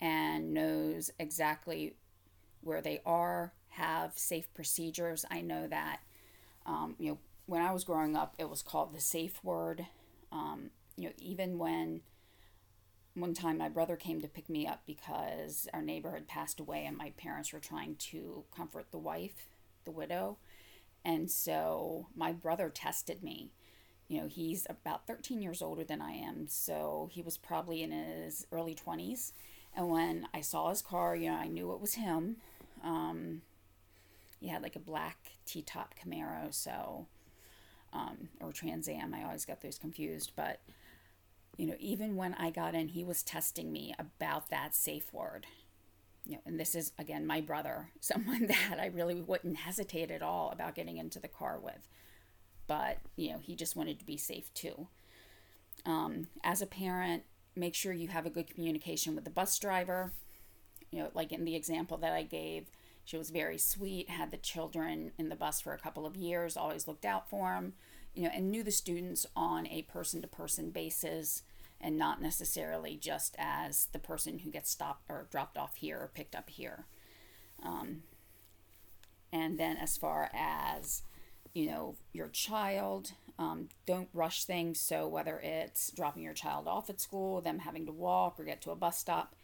and 0.01 0.53
knows 0.55 1.11
exactly 1.19 1.95
where 2.63 2.81
they 2.81 3.01
are 3.07 3.53
have 3.71 4.19
safe 4.19 4.53
procedures 4.55 5.25
i 5.31 5.41
know 5.41 5.67
that 5.67 6.01
um, 6.67 6.95
you 6.99 7.11
know 7.11 7.19
when 7.47 7.63
i 7.63 7.73
was 7.73 7.85
growing 7.85 8.17
up 8.17 8.35
it 8.39 8.49
was 8.49 8.63
called 8.63 8.95
the 8.95 9.01
safe 9.01 9.43
word 9.43 9.87
um, 10.33 10.71
you 10.97 11.05
know 11.09 11.15
even 11.19 11.59
when 11.59 12.01
one 13.15 13.35
time 13.35 13.59
my 13.59 13.69
brother 13.69 13.97
came 13.97 14.21
to 14.21 14.29
pick 14.29 14.49
me 14.49 14.67
up 14.67 14.83
because 14.87 15.69
our 15.75 15.83
neighbor 15.83 16.13
had 16.13 16.29
passed 16.29 16.61
away 16.61 16.85
and 16.87 16.97
my 16.97 17.11
parents 17.17 17.53
were 17.53 17.59
trying 17.59 17.97
to 17.97 18.45
comfort 18.55 18.87
the 18.91 18.99
wife, 18.99 19.49
the 19.85 19.91
widow. 19.91 20.39
And 21.05 21.31
so 21.31 22.07
my 22.15 22.33
brother 22.33 22.71
tested 22.71 23.23
me. 23.23 23.51
You 24.09 24.21
know, 24.21 24.27
he's 24.27 24.67
about 24.71 25.07
13 25.07 25.43
years 25.43 25.61
older 25.61 25.85
than 25.85 26.01
I 26.01 26.13
am, 26.13 26.47
so 26.49 27.11
he 27.13 27.21
was 27.21 27.37
probably 27.37 27.83
in 27.83 27.91
his 27.91 28.47
early 28.51 28.75
20s. 28.75 29.33
And 29.77 29.91
when 29.91 30.27
I 30.35 30.41
saw 30.41 30.71
his 30.71 30.83
car, 30.83 31.15
you 31.15 31.31
know, 31.31 31.37
I 31.37 31.47
knew 31.47 31.73
it 31.73 31.81
was 31.81 31.95
him. 31.95 32.37
Um, 32.83 33.43
he 34.41 34.49
had 34.49 34.63
like 34.63 34.77
a 34.77 34.81
black 34.81 35.33
T 35.47 35.63
top 35.63 35.95
Camaro, 35.95 36.53
so, 36.53 37.07
um, 37.93 38.29
or 38.41 38.53
Trans 38.53 38.89
Am. 38.89 39.15
I 39.15 39.25
always 39.25 39.45
got 39.45 39.61
those 39.61 39.79
confused. 39.79 40.33
But 40.37 40.61
you 41.57 41.67
know, 41.67 41.77
even 41.79 42.17
when 42.17 42.35
I 42.35 42.51
got 42.51 42.75
in, 42.75 42.89
he 42.89 43.05
was 43.05 43.23
testing 43.23 43.73
me 43.73 43.95
about 43.99 44.51
that 44.51 44.75
safe 44.75 45.13
word. 45.13 45.47
You 46.25 46.35
know, 46.35 46.41
and 46.47 46.61
this 46.61 46.75
is 46.75 46.93
again 46.99 47.27
my 47.27 47.41
brother, 47.41 47.91
someone 48.01 48.47
that 48.47 48.79
I 48.81 48.87
really 48.87 49.21
wouldn't 49.21 49.59
hesitate 49.59 50.11
at 50.11 50.23
all 50.23 50.51
about 50.51 50.75
getting 50.75 50.99
into 50.99 51.21
the 51.21 51.29
car 51.29 51.59
with. 51.59 51.89
But 52.67 52.99
you 53.17 53.33
know, 53.33 53.39
he 53.39 53.57
just 53.57 53.77
wanted 53.77 53.99
to 53.99 54.05
be 54.05 54.17
safe 54.17 54.53
too. 54.55 54.89
Um, 55.87 56.29
as 56.45 56.61
a 56.61 56.67
parent, 56.67 57.23
make 57.57 57.75
sure 57.75 57.93
you 57.93 58.09
have 58.09 58.27
a 58.27 58.31
good 58.31 58.53
communication 58.53 59.15
with 59.15 59.25
the 59.25 59.31
bus 59.31 59.59
driver. 59.59 60.13
You 60.91 61.01
know, 61.01 61.11
like 61.15 61.33
in 61.33 61.45
the 61.45 61.55
example 61.55 61.97
that 61.99 62.13
I 62.13 62.23
gave, 62.23 62.71
she 63.05 63.17
was 63.17 63.31
very 63.31 63.59
sweet, 63.59 64.11
had 64.11 64.31
the 64.31 64.37
children 64.37 65.13
in 65.19 65.29
the 65.29 65.37
bus 65.37 65.61
for 65.61 65.73
a 65.73 65.79
couple 65.79 66.07
of 66.07 66.17
years, 66.17 66.57
always 66.57 66.87
looked 66.87 67.05
out 67.05 67.29
for 67.29 67.53
them, 67.53 67.75
you 68.15 68.23
know, 68.23 68.31
and 68.33 68.51
knew 68.51 68.63
the 68.63 68.71
students 68.71 69.27
on 69.35 69.67
a 69.67 69.83
person 69.83 70.23
to 70.23 70.29
person 70.29 70.71
basis 70.71 71.43
and 71.81 71.97
not 71.97 72.21
necessarily 72.21 72.97
just 72.97 73.37
as 73.39 73.87
the 73.93 73.99
person 73.99 74.41
who 74.41 74.51
gets 74.51 74.71
stopped 74.71 75.05
or 75.09 75.27
dropped 75.31 75.57
off 75.57 75.77
here 75.77 75.99
or 75.99 76.11
picked 76.13 76.35
up 76.35 76.51
here. 76.51 76.87
Um, 77.63 78.03
and 79.33 79.59
then, 79.59 79.77
as 79.77 79.97
far 79.97 80.31
as 80.35 81.03
you 81.55 81.67
know, 81.67 81.97
your 82.13 82.29
child, 82.29 83.13
um, 83.39 83.69
don't 83.87 84.09
rush 84.13 84.45
things. 84.45 84.81
So, 84.81 85.07
whether 85.07 85.39
it's 85.41 85.91
dropping 85.93 86.23
your 86.23 86.35
child 86.35 86.67
off 86.67 86.91
at 86.91 87.01
school, 87.01 87.41
them 87.41 87.61
having 87.61 87.87
to 87.87 87.93
walk 87.93 88.39
or 88.39 88.45
get 88.45 88.61
to 88.63 88.71
a 88.71 88.77
bus 88.77 88.99
stop, 88.99 89.35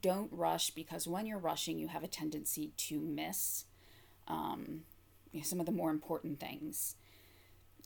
don't 0.00 0.30
rush 0.32 0.70
because 0.70 1.08
when 1.08 1.26
you're 1.26 1.38
rushing, 1.38 1.78
you 1.78 1.88
have 1.88 2.04
a 2.04 2.08
tendency 2.08 2.72
to 2.76 3.00
miss 3.00 3.64
um, 4.28 4.82
you 5.32 5.40
know, 5.40 5.44
some 5.44 5.60
of 5.60 5.66
the 5.66 5.72
more 5.72 5.90
important 5.90 6.38
things. 6.38 6.94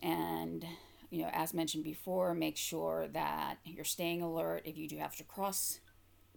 And 0.03 0.65
you 1.11 1.23
know, 1.23 1.31
as 1.33 1.55
mentioned 1.55 1.85
before, 1.85 2.35
make 2.35 2.57
sure 2.57 3.07
that 3.13 3.59
you're 3.65 3.85
staying 3.85 4.23
alert 4.23 4.63
if 4.65 4.77
you 4.77 4.89
do 4.89 4.97
have 4.97 5.15
to 5.17 5.25
cross 5.25 5.79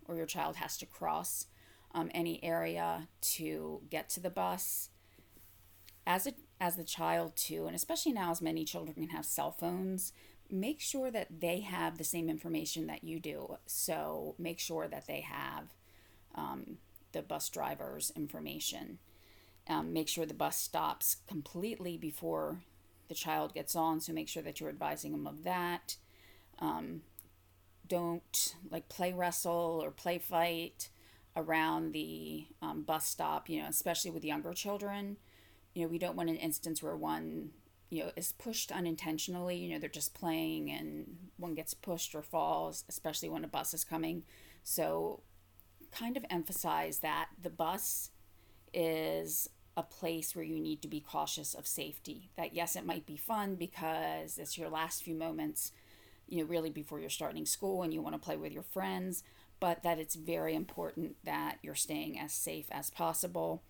or 0.08 0.16
your 0.16 0.26
child 0.26 0.58
has 0.58 0.78
to 0.78 0.86
cross 0.86 1.48
um, 1.94 2.12
any 2.14 2.44
area 2.44 3.08
to 3.22 3.82
get 3.90 4.10
to 4.10 4.20
the 4.20 4.30
bus. 4.30 4.90
As 6.06 6.28
a 6.28 6.34
as 6.60 6.76
the 6.76 6.84
child 6.84 7.36
too, 7.36 7.68
and 7.68 7.76
especially 7.76 8.14
now 8.14 8.32
as 8.32 8.42
many 8.42 8.64
children 8.64 8.96
can 8.96 9.10
have 9.10 9.26
cell 9.26 9.52
phones, 9.52 10.14
make 10.50 10.80
sure 10.80 11.12
that 11.12 11.42
they 11.42 11.60
have 11.62 11.98
the 11.98 12.04
same 12.04 12.30
information 12.30 12.88
that 12.88 13.04
you 13.04 13.20
do. 13.20 13.58
So 13.66 14.36
make 14.38 14.60
sure 14.60 14.88
that 14.88 15.08
they 15.08 15.22
have 15.22 15.74
um, 16.34 16.78
the 17.12 17.22
bus 17.22 17.50
driver's 17.50 18.12
information. 18.16 19.00
Um, 19.68 19.94
make 19.94 20.08
sure 20.08 20.26
the 20.26 20.34
bus 20.34 20.58
stops 20.58 21.18
completely 21.28 21.98
before 21.98 22.60
the 23.08 23.16
child 23.16 23.54
gets 23.54 23.76
on, 23.76 24.00
so 24.00 24.14
make 24.14 24.28
sure 24.28 24.44
that 24.44 24.60
you're 24.60 24.70
advising 24.70 25.12
them 25.12 25.28
of 25.28 25.44
that. 25.44 25.96
Um, 26.60 27.02
don't 27.88 28.56
like 28.72 28.90
play 28.90 29.14
wrestle 29.14 29.80
or 29.84 29.92
play 29.92 30.18
fight 30.18 30.90
around 31.36 31.92
the 31.92 32.46
um, 32.62 32.84
bus 32.84 33.06
stop, 33.06 33.50
you 33.50 33.62
know, 33.62 33.68
especially 33.68 34.12
with 34.12 34.24
younger 34.24 34.54
children. 34.54 35.18
You 35.76 35.84
know, 35.84 35.90
we 35.90 36.00
don't 36.00 36.18
want 36.18 36.32
an 36.32 36.38
instance 36.38 36.84
where 36.84 36.98
one, 36.98 37.52
you 37.92 38.04
know, 38.06 38.12
is 38.18 38.34
pushed 38.34 38.72
unintentionally. 38.72 39.58
You 39.58 39.74
know, 39.74 39.80
they're 39.80 39.90
just 39.90 40.16
playing 40.16 40.72
and 40.72 41.18
one 41.38 41.56
gets 41.56 41.76
pushed 41.76 42.16
or 42.16 42.24
falls, 42.24 42.86
especially 42.90 43.30
when 43.30 43.46
a 43.46 43.50
bus 43.50 43.76
is 43.76 43.86
coming. 43.86 44.24
So, 44.64 45.22
kind 45.92 46.18
of 46.18 46.26
emphasize 46.30 47.00
that 47.00 47.30
the 47.42 47.52
bus 47.52 48.12
is 48.74 49.50
a 49.78 49.84
place 49.84 50.36
where 50.36 50.46
you 50.46 50.60
need 50.60 50.82
to 50.84 50.90
be 50.90 51.02
cautious 51.02 51.54
of 51.54 51.68
safety. 51.68 52.30
That 52.38 52.56
yes, 52.56 52.76
it 52.76 52.86
might 52.86 53.06
be 53.06 53.18
fun 53.18 53.56
because 53.56 54.38
it's 54.40 54.58
your 54.58 54.70
last 54.70 55.04
few 55.04 55.16
moments, 55.16 55.72
you 56.28 56.40
know, 56.40 56.46
really 56.46 56.70
before 56.70 57.00
you're 57.00 57.10
starting 57.10 57.46
school 57.46 57.84
and 57.84 57.94
you 57.94 58.02
want 58.02 58.16
to 58.16 58.26
play 58.26 58.38
with 58.38 58.54
your 58.54 58.64
friends, 58.64 59.24
but 59.60 59.84
that 59.84 60.00
it's 60.00 60.16
very 60.16 60.56
important 60.56 61.18
that 61.26 61.58
you're 61.64 61.76
staying 61.76 62.20
as 62.20 62.34
safe 62.34 62.68
as 62.72 62.90
possible. 62.90 63.64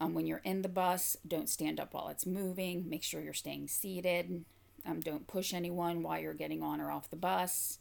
Um, 0.00 0.14
when 0.14 0.26
you're 0.26 0.42
in 0.44 0.62
the 0.62 0.68
bus, 0.68 1.16
don't 1.26 1.48
stand 1.48 1.78
up 1.78 1.94
while 1.94 2.08
it's 2.08 2.26
moving. 2.26 2.88
Make 2.88 3.02
sure 3.02 3.20
you're 3.20 3.32
staying 3.32 3.68
seated. 3.68 4.44
Um, 4.86 5.00
don't 5.00 5.26
push 5.26 5.54
anyone 5.54 6.02
while 6.02 6.20
you're 6.20 6.34
getting 6.34 6.62
on 6.62 6.80
or 6.80 6.90
off 6.90 7.10
the 7.10 7.16
bus. 7.16 7.78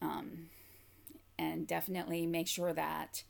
Um, 0.00 0.50
and 1.38 1.66
definitely 1.66 2.26
make 2.26 2.46
sure 2.46 2.72
that 2.72 3.24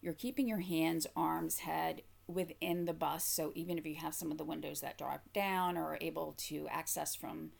you're 0.00 0.14
keeping 0.14 0.46
your 0.48 0.60
hands, 0.60 1.06
arms, 1.16 1.60
head 1.60 2.02
within 2.26 2.84
the 2.84 2.92
bus. 2.92 3.24
So 3.24 3.52
even 3.54 3.78
if 3.78 3.86
you 3.86 3.96
have 3.96 4.14
some 4.14 4.30
of 4.30 4.38
the 4.38 4.44
windows 4.44 4.80
that 4.80 4.98
drop 4.98 5.22
down 5.32 5.76
or 5.76 5.92
are 5.92 5.98
able 6.00 6.34
to 6.38 6.66
access 6.70 7.14
from 7.14 7.50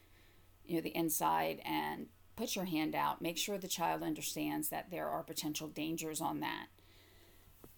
you 0.66 0.76
know 0.76 0.80
the 0.80 0.96
inside 0.96 1.60
and 1.64 2.06
put 2.36 2.56
your 2.56 2.64
hand 2.64 2.94
out, 2.94 3.22
make 3.22 3.38
sure 3.38 3.58
the 3.58 3.68
child 3.68 4.02
understands 4.02 4.68
that 4.68 4.90
there 4.90 5.08
are 5.08 5.22
potential 5.22 5.68
dangers 5.68 6.20
on 6.20 6.40
that. 6.40 6.66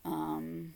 Um, 0.05 0.75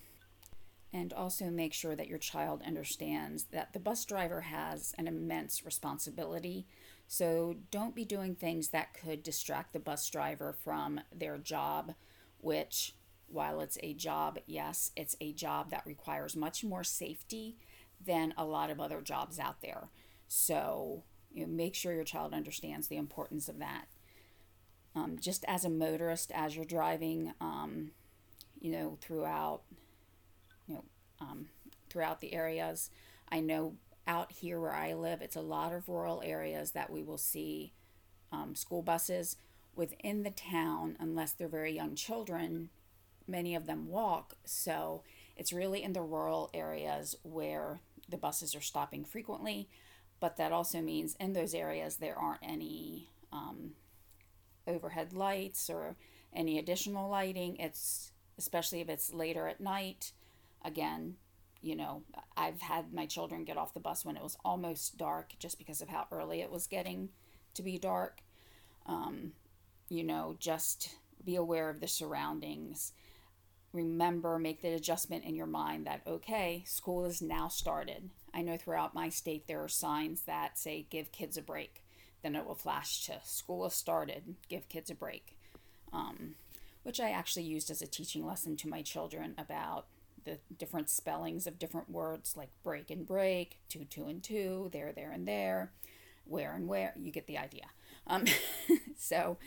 and 0.93 1.13
also 1.13 1.51
make 1.51 1.73
sure 1.73 1.95
that 1.95 2.09
your 2.09 2.19
child 2.19 2.63
understands 2.67 3.45
that 3.53 3.73
the 3.73 3.79
bus 3.79 4.05
driver 4.05 4.41
has 4.43 4.93
an 4.99 5.07
immense 5.07 5.65
responsibility. 5.65 6.67
So 7.07 7.57
don't 7.71 7.95
be 7.95 8.05
doing 8.05 8.35
things 8.35 8.69
that 8.69 8.95
could 8.95 9.23
distract 9.23 9.73
the 9.73 9.79
bus 9.79 10.09
driver 10.11 10.53
from 10.53 11.01
their 11.15 11.39
job, 11.39 11.95
which 12.39 12.95
while 13.29 13.61
it's 13.61 13.79
a 13.83 13.95
job, 13.95 14.39
yes, 14.47 14.91
it's 14.97 15.17
a 15.21 15.33
job 15.33 15.71
that 15.71 15.87
requires 15.87 16.37
much 16.37 16.65
more 16.65 16.83
safety 16.83 17.57
than 18.05 18.35
a 18.37 18.45
lot 18.45 18.71
of 18.71 18.81
other 18.81 19.01
jobs 19.01 19.39
out 19.39 19.63
there. 19.63 19.89
So, 20.27 21.05
you 21.33 21.47
know, 21.47 21.53
make 21.53 21.75
sure 21.75 21.93
your 21.93 22.05
child 22.05 22.33
understands 22.33 22.89
the 22.89 22.97
importance 22.97 23.49
of 23.49 23.59
that. 23.59 23.87
Um, 24.97 25.19
just 25.21 25.45
as 25.47 25.65
a 25.65 25.71
motorist, 25.71 26.33
as 26.35 26.57
you're 26.57 26.65
driving, 26.65 27.33
um, 27.41 27.93
you 28.61 28.73
know, 28.73 28.99
throughout, 29.01 29.63
um, 31.21 31.47
throughout 31.89 32.21
the 32.21 32.35
areas, 32.35 32.91
I 33.31 33.41
know 33.41 33.77
out 34.07 34.33
here 34.33 34.61
where 34.61 34.75
I 34.75 34.95
live, 34.95 35.21
it's 35.21 35.37
a 35.37 35.41
lot 35.41 35.73
of 35.73 35.89
rural 35.89 36.23
areas 36.25 36.73
that 36.73 36.91
we 36.91 37.03
will 37.03 37.19
see 37.19 37.73
um, 38.33 38.55
school 38.55 38.83
buses 38.83 39.37
within 39.75 40.23
the 40.23 40.31
town, 40.31 40.97
unless 40.99 41.33
they're 41.33 41.49
very 41.49 41.73
young 41.73 41.95
children. 41.95 42.71
Many 43.27 43.55
of 43.55 43.67
them 43.67 43.89
walk, 43.89 44.35
so 44.45 45.03
it's 45.37 45.53
really 45.53 45.83
in 45.83 45.93
the 45.93 46.03
rural 46.03 46.51
areas 46.53 47.17
where 47.23 47.81
the 48.09 48.17
buses 48.17 48.55
are 48.55 48.61
stopping 48.61 49.05
frequently. 49.05 49.69
But 50.19 50.37
that 50.37 50.53
also 50.53 50.81
means 50.81 51.17
in 51.19 51.33
those 51.33 51.55
areas 51.55 51.97
there 51.97 52.19
aren't 52.19 52.43
any 52.43 53.09
um, 53.33 53.73
overhead 54.67 55.13
lights 55.13 55.71
or 55.71 55.97
any 56.35 56.59
additional 56.59 57.09
lighting. 57.09 57.57
It's 57.57 58.13
especially 58.39 58.81
if 58.81 58.89
it's 58.89 59.13
later 59.13 59.49
at 59.49 59.61
night. 59.61 60.13
Again, 60.65 61.17
you 61.63 61.77
know, 61.77 62.03
I've 62.37 62.61
had 62.61 62.93
my 62.93 63.07
children 63.07 63.45
get 63.45 63.57
off 63.57 63.75
the 63.75 63.81
bus 63.81 64.05
when 64.05 64.17
it 64.17 64.23
was 64.23 64.39
almost 64.45 64.97
dark 64.97 65.35
just 65.39 65.59
because 65.59 65.81
of 65.81 65.89
how 65.89 66.07
early 66.11 66.41
it 66.41 66.51
was 66.51 66.67
getting 66.67 67.11
to 67.55 67.63
be 67.63 67.79
dark. 67.79 68.21
Um, 68.87 69.33
you 69.89 70.05
know, 70.05 70.37
just 70.39 70.97
be 71.25 71.37
aware 71.37 71.69
of 71.69 71.81
the 71.81 71.89
surroundings. 71.89 72.93
Remember, 73.73 74.39
make 74.39 74.63
the 74.63 74.73
adjustment 74.75 75.25
in 75.25 75.37
your 75.37 75.47
mind 75.47 75.87
that, 75.87 76.01
okay, 76.07 76.65
school 76.67 77.05
is 77.05 77.21
now 77.21 77.49
started. 77.49 78.11
I 78.33 78.43
know 78.43 78.57
throughout 78.57 78.95
my 78.95 79.09
state 79.11 79.47
there 79.47 79.63
are 79.63 79.69
signs 79.69 80.23
that 80.23 80.59
say, 80.59 80.87
give 80.89 81.13
kids 81.13 81.37
a 81.37 81.43
break. 81.43 81.85
Then 82.23 82.37
it 82.37 82.47
will 82.47 82.55
flash 82.55 83.07
to 83.07 83.21
school 83.25 83.67
is 83.67 83.75
started, 83.75 84.35
give 84.49 84.69
kids 84.69 84.91
a 84.91 84.95
break. 84.95 85.37
Um, 85.93 86.35
which 86.83 87.01
I 87.01 87.11
actually 87.11 87.45
used 87.45 87.71
as 87.71 87.83
a 87.83 87.87
teaching 87.87 88.27
lesson 88.27 88.57
to 88.57 88.69
my 88.69 88.83
children 88.83 89.35
about 89.37 89.87
the 90.25 90.39
different 90.57 90.91
spellings 90.91 91.47
of 91.47 91.59
different 91.59 91.91
words 91.91 92.37
like 92.37 92.51
break 92.63 92.91
and 92.91 93.07
break, 93.07 93.59
two, 93.69 93.85
two, 93.85 94.07
and 94.07 94.23
two, 94.23 94.69
there, 94.73 94.93
there, 94.93 95.11
and 95.11 95.27
there, 95.27 95.73
where 96.25 96.55
and 96.55 96.69
where. 96.69 96.95
You 96.97 97.11
get 97.11 97.27
the 97.27 97.39
idea. 97.39 97.67
Um, 98.07 98.25
so 98.97 99.39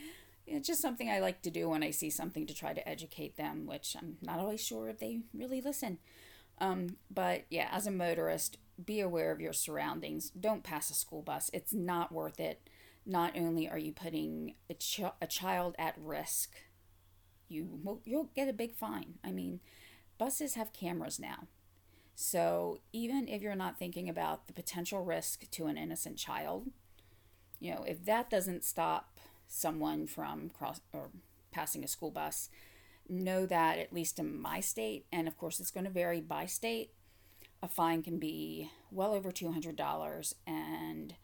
it's 0.45 0.67
just 0.67 0.81
something 0.81 1.09
I 1.09 1.19
like 1.19 1.41
to 1.43 1.51
do 1.51 1.69
when 1.69 1.83
I 1.83 1.91
see 1.91 2.09
something 2.09 2.45
to 2.47 2.53
try 2.53 2.73
to 2.73 2.87
educate 2.87 3.37
them, 3.37 3.65
which 3.65 3.95
I'm 3.97 4.17
not 4.21 4.39
always 4.39 4.61
sure 4.61 4.89
if 4.89 4.99
they 4.99 5.21
really 5.33 5.61
listen. 5.61 5.99
Um, 6.59 6.97
but 7.09 7.45
yeah, 7.49 7.69
as 7.71 7.87
a 7.87 7.91
motorist, 7.91 8.57
be 8.83 8.99
aware 8.99 9.31
of 9.31 9.41
your 9.41 9.53
surroundings. 9.53 10.29
Don't 10.31 10.63
pass 10.63 10.89
a 10.89 10.93
school 10.93 11.21
bus. 11.21 11.49
It's 11.53 11.73
not 11.73 12.11
worth 12.11 12.39
it. 12.39 12.67
Not 13.05 13.37
only 13.37 13.69
are 13.69 13.77
you 13.77 13.91
putting 13.91 14.55
a, 14.69 14.73
ch- 14.73 15.01
a 15.21 15.27
child 15.27 15.75
at 15.77 15.95
risk, 15.97 16.55
you 17.49 17.99
you'll 18.05 18.29
get 18.35 18.47
a 18.47 18.53
big 18.53 18.75
fine. 18.75 19.15
I 19.23 19.31
mean, 19.31 19.59
buses 20.17 20.55
have 20.55 20.73
cameras 20.73 21.19
now. 21.19 21.47
So 22.15 22.79
even 22.91 23.27
if 23.27 23.41
you're 23.41 23.55
not 23.55 23.79
thinking 23.79 24.07
about 24.07 24.47
the 24.47 24.53
potential 24.53 25.03
risk 25.03 25.49
to 25.51 25.65
an 25.65 25.77
innocent 25.77 26.17
child, 26.17 26.67
you 27.59 27.73
know, 27.73 27.83
if 27.87 28.05
that 28.05 28.29
doesn't 28.29 28.63
stop 28.63 29.19
someone 29.47 30.07
from 30.07 30.49
cross 30.49 30.81
or 30.91 31.09
passing 31.51 31.83
a 31.83 31.87
school 31.87 32.11
bus, 32.11 32.49
know 33.09 33.45
that 33.45 33.79
at 33.79 33.93
least 33.93 34.19
in 34.19 34.39
my 34.39 34.59
state, 34.59 35.05
and 35.11 35.27
of 35.27 35.37
course 35.37 35.59
it's 35.59 35.71
going 35.71 35.85
to 35.85 35.89
vary 35.89 36.21
by 36.21 36.45
state, 36.45 36.91
a 37.61 37.67
fine 37.67 38.03
can 38.03 38.19
be 38.19 38.69
well 38.91 39.13
over 39.13 39.31
$200 39.31 40.33
and 40.45 41.15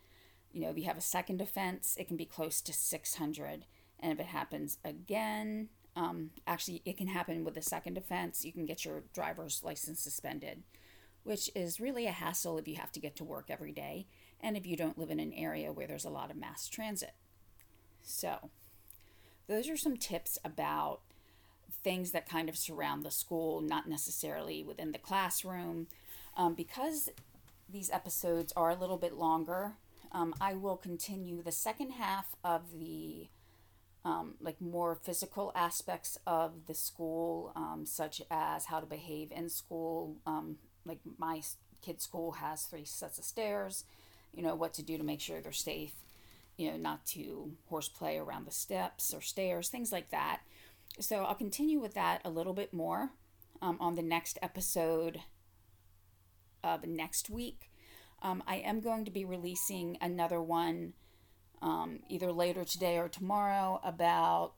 you 0.51 0.61
know, 0.61 0.69
if 0.69 0.77
you 0.79 0.85
have 0.85 0.97
a 0.97 1.01
second 1.01 1.41
offense, 1.41 1.95
it 1.99 2.07
can 2.07 2.17
be 2.17 2.25
close 2.25 2.59
to 2.61 2.73
600 2.73 3.65
and 3.99 4.11
if 4.13 4.19
it 4.19 4.27
happens 4.27 4.77
again, 4.83 5.69
um, 5.99 6.29
actually, 6.47 6.81
it 6.85 6.95
can 6.95 7.07
happen 7.07 7.43
with 7.43 7.57
a 7.57 7.61
second 7.61 7.97
offense. 7.97 8.45
You 8.45 8.53
can 8.53 8.65
get 8.65 8.85
your 8.85 9.03
driver's 9.13 9.61
license 9.65 9.99
suspended, 9.99 10.63
which 11.23 11.51
is 11.53 11.81
really 11.81 12.07
a 12.07 12.11
hassle 12.13 12.57
if 12.57 12.69
you 12.69 12.75
have 12.75 12.93
to 12.93 13.01
get 13.01 13.17
to 13.17 13.25
work 13.25 13.47
every 13.49 13.73
day 13.73 14.07
and 14.39 14.55
if 14.55 14.65
you 14.65 14.77
don't 14.77 14.97
live 14.97 15.11
in 15.11 15.19
an 15.19 15.33
area 15.33 15.73
where 15.73 15.87
there's 15.87 16.05
a 16.05 16.09
lot 16.09 16.31
of 16.31 16.37
mass 16.37 16.69
transit. 16.69 17.15
So, 18.01 18.49
those 19.47 19.67
are 19.67 19.75
some 19.75 19.97
tips 19.97 20.37
about 20.45 21.01
things 21.83 22.11
that 22.11 22.29
kind 22.29 22.47
of 22.47 22.57
surround 22.57 23.03
the 23.03 23.11
school, 23.11 23.59
not 23.59 23.89
necessarily 23.89 24.63
within 24.63 24.93
the 24.93 24.99
classroom. 24.99 25.87
Um, 26.37 26.55
because 26.55 27.09
these 27.67 27.91
episodes 27.91 28.53
are 28.55 28.69
a 28.69 28.79
little 28.79 28.97
bit 28.97 29.15
longer, 29.15 29.73
um, 30.13 30.33
I 30.39 30.53
will 30.53 30.77
continue 30.77 31.43
the 31.43 31.51
second 31.51 31.91
half 31.91 32.37
of 32.41 32.79
the 32.79 33.27
um, 34.09 34.33
like 34.41 34.59
more 34.59 34.95
physical 34.95 35.51
aspects 35.53 36.17
of 36.25 36.65
the 36.65 36.73
school, 36.73 37.51
um, 37.55 37.83
such 37.85 38.23
as 38.31 38.65
how 38.65 38.79
to 38.79 38.87
behave 38.87 39.31
in 39.31 39.49
school. 39.49 40.15
Um, 40.25 40.57
like 40.83 40.97
my 41.19 41.41
kid's 41.83 42.05
school 42.05 42.31
has 42.33 42.63
three 42.63 42.85
sets 42.85 43.19
of 43.19 43.23
stairs, 43.23 43.83
you 44.33 44.41
know, 44.41 44.55
what 44.55 44.73
to 44.73 44.83
do 44.83 44.97
to 44.97 45.03
make 45.03 45.21
sure 45.21 45.41
they're 45.41 45.51
safe, 45.51 45.93
you 46.57 46.71
know, 46.71 46.77
not 46.77 47.05
to 47.07 47.51
horseplay 47.69 48.17
around 48.17 48.47
the 48.47 48.51
steps 48.51 49.13
or 49.13 49.21
stairs, 49.21 49.69
things 49.69 49.91
like 49.91 50.09
that. 50.09 50.39
So 50.99 51.23
I'll 51.23 51.35
continue 51.35 51.79
with 51.79 51.93
that 51.93 52.21
a 52.25 52.31
little 52.31 52.53
bit 52.53 52.73
more 52.73 53.11
um, 53.61 53.77
on 53.79 53.95
the 53.95 54.01
next 54.01 54.39
episode 54.41 55.21
of 56.63 56.83
next 56.83 57.29
week. 57.29 57.69
Um, 58.23 58.41
I 58.47 58.55
am 58.55 58.81
going 58.81 59.05
to 59.05 59.11
be 59.11 59.23
releasing 59.23 59.99
another 60.01 60.41
one 60.41 60.93
um, 61.61 61.99
either 62.09 62.31
later 62.31 62.63
today 62.63 62.97
or 62.97 63.09
tomorrow 63.09 63.79
about 63.83 64.53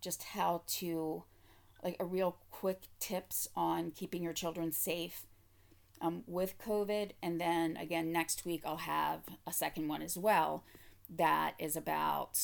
just 0.00 0.22
how 0.22 0.62
to 0.66 1.24
like 1.82 1.96
a 1.98 2.04
real 2.04 2.36
quick 2.50 2.82
tips 3.00 3.48
on 3.56 3.90
keeping 3.90 4.22
your 4.22 4.32
children 4.32 4.70
safe 4.72 5.26
um, 6.00 6.22
with 6.26 6.58
COVID. 6.58 7.10
And 7.22 7.40
then 7.40 7.76
again, 7.76 8.12
next 8.12 8.44
week 8.44 8.62
I'll 8.64 8.78
have 8.78 9.20
a 9.46 9.52
second 9.52 9.88
one 9.88 10.02
as 10.02 10.16
well 10.16 10.64
that 11.14 11.54
is 11.58 11.76
about, 11.76 12.38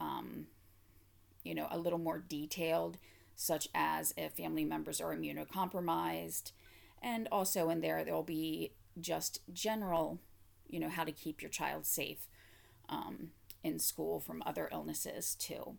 um, 0.00 0.46
you 1.42 1.54
know, 1.54 1.66
a 1.70 1.78
little 1.78 1.98
more 1.98 2.18
detailed, 2.18 2.98
such 3.34 3.68
as 3.74 4.14
if 4.16 4.32
family 4.32 4.64
members 4.64 5.00
are 5.00 5.14
immunocompromised. 5.14 6.52
And 7.02 7.28
also 7.32 7.68
in 7.68 7.80
there, 7.80 8.04
there'll 8.04 8.22
be 8.22 8.72
just 9.00 9.40
general, 9.52 10.20
you 10.68 10.78
know, 10.78 10.88
how 10.88 11.04
to 11.04 11.12
keep 11.12 11.42
your 11.42 11.50
child 11.50 11.84
safe 11.84 12.28
um, 12.92 13.30
in 13.64 13.78
school 13.78 14.20
from 14.20 14.42
other 14.44 14.68
illnesses 14.70 15.34
too. 15.34 15.76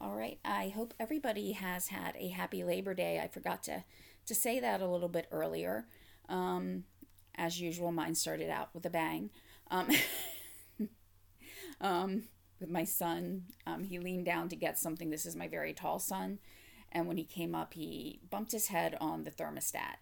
All 0.00 0.14
right, 0.14 0.38
I 0.44 0.68
hope 0.68 0.94
everybody 1.00 1.52
has 1.52 1.88
had 1.88 2.14
a 2.16 2.28
happy 2.28 2.64
Labor 2.64 2.94
Day. 2.94 3.20
I 3.22 3.28
forgot 3.28 3.62
to, 3.64 3.84
to 4.26 4.34
say 4.34 4.60
that 4.60 4.80
a 4.80 4.86
little 4.88 5.08
bit 5.08 5.26
earlier. 5.30 5.86
Um, 6.28 6.84
as 7.34 7.60
usual, 7.60 7.92
mine 7.92 8.14
started 8.14 8.50
out 8.50 8.70
with 8.74 8.86
a 8.86 8.90
bang. 8.90 9.30
Um, 9.70 9.88
um, 11.80 12.22
with 12.60 12.70
my 12.70 12.84
son, 12.84 13.44
um, 13.66 13.84
he 13.84 13.98
leaned 13.98 14.26
down 14.26 14.48
to 14.48 14.56
get 14.56 14.78
something. 14.78 15.10
This 15.10 15.26
is 15.26 15.36
my 15.36 15.48
very 15.48 15.72
tall 15.72 15.98
son. 15.98 16.38
And 16.92 17.06
when 17.06 17.16
he 17.16 17.24
came 17.24 17.54
up, 17.54 17.74
he 17.74 18.20
bumped 18.30 18.52
his 18.52 18.68
head 18.68 18.96
on 19.00 19.24
the 19.24 19.30
thermostat. 19.30 19.96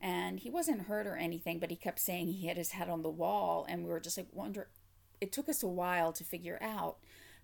And 0.00 0.40
he 0.40 0.50
wasn't 0.50 0.82
hurt 0.82 1.06
or 1.06 1.16
anything, 1.16 1.60
but 1.60 1.70
he 1.70 1.76
kept 1.76 2.00
saying 2.00 2.26
he 2.26 2.46
hit 2.46 2.56
his 2.56 2.72
head 2.72 2.88
on 2.88 3.02
the 3.02 3.08
wall. 3.08 3.64
And 3.68 3.84
we 3.84 3.90
were 3.90 4.00
just 4.00 4.18
like, 4.18 4.26
wonder, 4.32 4.68
it 5.22 5.30
took 5.30 5.48
us 5.48 5.62
a 5.62 5.68
while 5.68 6.12
to 6.12 6.24
figure 6.24 6.58
out 6.60 6.96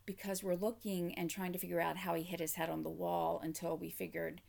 because 0.04 0.42
we're 0.42 0.56
looking 0.56 1.14
and 1.14 1.30
trying 1.30 1.52
to 1.52 1.60
figure 1.60 1.80
out 1.80 1.98
how 1.98 2.14
he 2.14 2.24
hit 2.24 2.40
his 2.40 2.54
head 2.54 2.68
on 2.68 2.82
the 2.82 2.90
wall 2.90 3.40
until 3.42 3.78
we 3.78 3.88
figured 3.88 4.40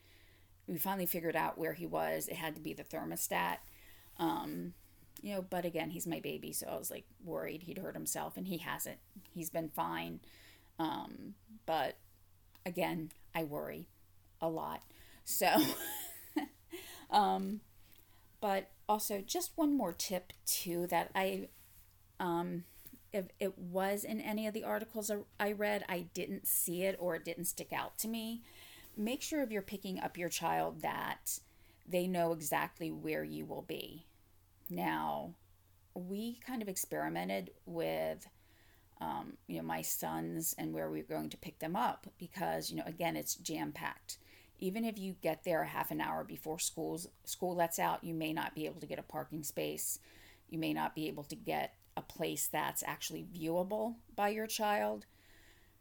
we 0.68 0.80
finally 0.80 1.06
figured 1.06 1.36
out 1.36 1.58
where 1.58 1.74
he 1.74 1.86
was. 1.86 2.28
It 2.28 2.38
had 2.38 2.56
to 2.56 2.62
be 2.62 2.74
the 2.74 2.84
thermostat. 2.84 3.58
Um, 4.18 4.74
you 5.22 5.36
know 5.36 5.46
but 5.48 5.64
again 5.66 5.90
he's 5.90 6.08
my 6.08 6.22
baby 6.22 6.54
so 6.54 6.66
i 6.66 6.78
was 6.78 6.90
like 6.90 7.04
worried 7.26 7.64
he'd 7.64 7.78
hurt 7.78 7.94
himself 7.94 8.36
and 8.36 8.48
he 8.48 8.58
hasn't. 8.58 8.98
He's 9.32 9.52
been 9.52 9.70
fine. 9.70 10.22
Um, 10.80 11.36
but 11.68 11.98
again 12.66 13.12
i 13.36 13.44
worry 13.44 13.86
a 14.42 14.50
lot. 14.50 14.82
So 15.24 15.56
um, 17.12 17.60
but 18.42 18.72
also 18.88 19.22
just 19.22 19.52
one 19.56 19.78
more 19.78 19.94
tip 19.94 20.34
too 20.48 20.88
that 20.88 21.12
i 21.14 21.50
um, 22.20 22.64
if 23.12 23.26
it 23.40 23.58
was 23.58 24.04
in 24.04 24.22
any 24.22 24.48
of 24.48 24.54
the 24.54 24.64
articles 24.64 25.12
I 25.40 25.52
read, 25.52 25.84
I 25.90 26.08
didn't 26.14 26.48
see 26.48 26.84
it 26.84 26.96
or 27.00 27.16
it 27.16 27.26
didn't 27.26 27.46
stick 27.46 27.74
out 27.74 27.98
to 28.00 28.08
me. 28.08 28.42
Make 28.96 29.22
sure 29.22 29.42
if 29.42 29.52
you're 29.52 29.62
picking 29.62 30.00
up 30.00 30.18
your 30.18 30.30
child 30.30 30.82
that 30.82 31.40
they 31.88 32.08
know 32.08 32.34
exactly 32.34 32.92
where 32.92 33.24
you 33.24 33.46
will 33.46 33.64
be. 33.64 34.06
Now, 34.70 35.34
we 35.96 36.40
kind 36.46 36.62
of 36.62 36.70
experimented 36.70 37.52
with, 37.66 38.28
um, 39.02 39.38
you 39.48 39.58
know, 39.58 39.64
my 39.64 39.82
sons 39.82 40.54
and 40.58 40.74
where 40.74 40.90
we 40.90 41.00
are 41.00 41.04
going 41.04 41.30
to 41.30 41.38
pick 41.38 41.60
them 41.60 41.76
up 41.76 42.08
because, 42.20 42.70
you 42.70 42.78
know, 42.78 42.84
again, 42.86 43.16
it's 43.16 43.36
jam 43.36 43.72
packed. 43.72 44.18
Even 44.60 44.84
if 44.84 45.00
you 45.00 45.16
get 45.22 45.44
there 45.44 45.64
half 45.64 45.90
an 45.90 46.02
hour 46.02 46.24
before 46.24 46.60
school's 46.60 47.08
school 47.24 47.56
lets 47.56 47.80
out, 47.80 48.04
you 48.04 48.14
may 48.14 48.34
not 48.34 48.54
be 48.54 48.66
able 48.66 48.82
to 48.82 48.88
get 48.88 49.00
a 49.00 49.04
parking 49.04 49.44
space. 49.44 50.00
You 50.50 50.60
may 50.60 50.74
not 50.74 50.96
be 50.96 51.08
able 51.08 51.24
to 51.24 51.36
get 51.36 51.74
a 52.00 52.14
place 52.14 52.48
that's 52.48 52.82
actually 52.88 53.26
viewable 53.38 53.96
by 54.16 54.30
your 54.30 54.48
child. 54.48 55.06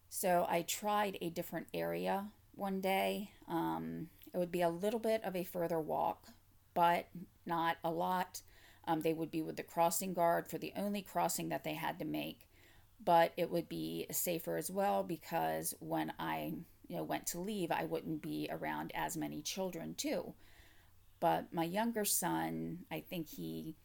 So 0.09 0.47
I 0.49 0.63
tried 0.63 1.17
a 1.21 1.31
different 1.31 1.69
area 1.73 2.27
one 2.55 2.81
day. 2.81 3.31
Um, 3.49 4.09
it 4.35 4.39
would 4.39 4.51
be 4.51 4.63
a 4.63 4.69
little 4.69 4.99
bit 4.99 5.23
of 5.25 5.37
a 5.37 5.45
further 5.45 5.81
walk, 5.81 6.27
but 6.75 7.07
not 7.47 7.77
a 7.85 7.91
lot. 7.91 8.43
Um, 8.87 9.01
they 9.01 9.15
would 9.15 9.31
be 9.31 9.43
with 9.43 9.57
the 9.57 9.63
crossing 9.63 10.13
guard 10.13 10.49
for 10.49 10.59
the 10.59 10.73
only 10.77 11.03
crossing 11.03 11.51
that 11.51 11.63
they 11.63 11.75
had 11.75 11.99
to 12.01 12.05
make, 12.05 12.49
but 13.03 13.33
it 13.37 13.51
would 13.51 13.69
be 13.69 14.07
safer 14.11 14.57
as 14.57 14.71
well 14.71 15.03
because 15.03 15.75
when 15.79 16.13
I 16.19 16.55
you 16.89 16.97
know 16.97 17.05
went 17.05 17.27
to 17.29 17.41
leave, 17.41 17.71
I 17.71 17.85
wouldn't 17.85 18.23
be 18.23 18.49
around 18.51 18.91
as 18.95 19.17
many 19.17 19.41
children 19.43 19.95
too. 19.95 20.35
But 21.21 21.53
my 21.53 21.65
younger 21.65 22.05
son, 22.05 22.79
I 22.91 23.01
think 23.01 23.29
he 23.29 23.77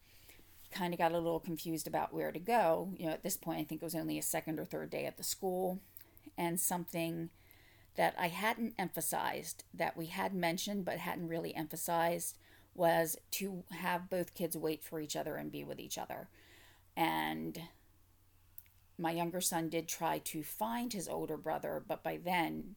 kind 0.74 0.94
of 0.94 0.98
got 1.00 1.12
a 1.12 1.20
little 1.20 1.40
confused 1.40 1.88
about 1.88 2.14
where 2.14 2.32
to 2.32 2.40
go. 2.40 2.90
You 2.98 3.08
know, 3.08 3.14
at 3.14 3.24
this 3.24 3.38
point, 3.38 3.60
I 3.60 3.64
think 3.64 3.82
it 3.82 3.86
was 3.86 3.96
only 3.96 4.18
a 4.18 4.24
second 4.24 4.60
or 4.60 4.66
third 4.66 4.90
day 4.90 5.06
at 5.06 5.18
the 5.18 5.24
school, 5.24 5.80
and 6.38 6.60
something 6.60 7.30
that 7.96 8.16
I 8.18 8.28
hadn't 8.28 8.74
emphasized, 8.78 9.64
that 9.74 9.96
we 9.96 10.08
had 10.08 10.34
mentioned 10.34 10.86
but 10.86 10.98
hadn't 10.98 11.28
really 11.28 11.56
emphasized, 11.56 12.36
was 12.76 13.18
to 13.32 13.64
have 13.70 14.10
both 14.10 14.34
kids 14.34 14.58
wait 14.58 14.84
for 14.84 15.00
each 15.00 15.16
other 15.16 15.36
and 15.36 15.52
be 15.52 15.64
with 15.64 15.80
each 15.80 15.98
other. 15.98 16.28
And 16.98 17.62
my 18.98 19.12
younger 19.12 19.42
son 19.42 19.70
did 19.70 19.88
try 19.88 20.20
to 20.20 20.44
find 20.44 20.94
his 20.94 21.08
older 21.08 21.38
brother, 21.38 21.84
but 21.88 22.04
by 22.04 22.18
then 22.18 22.76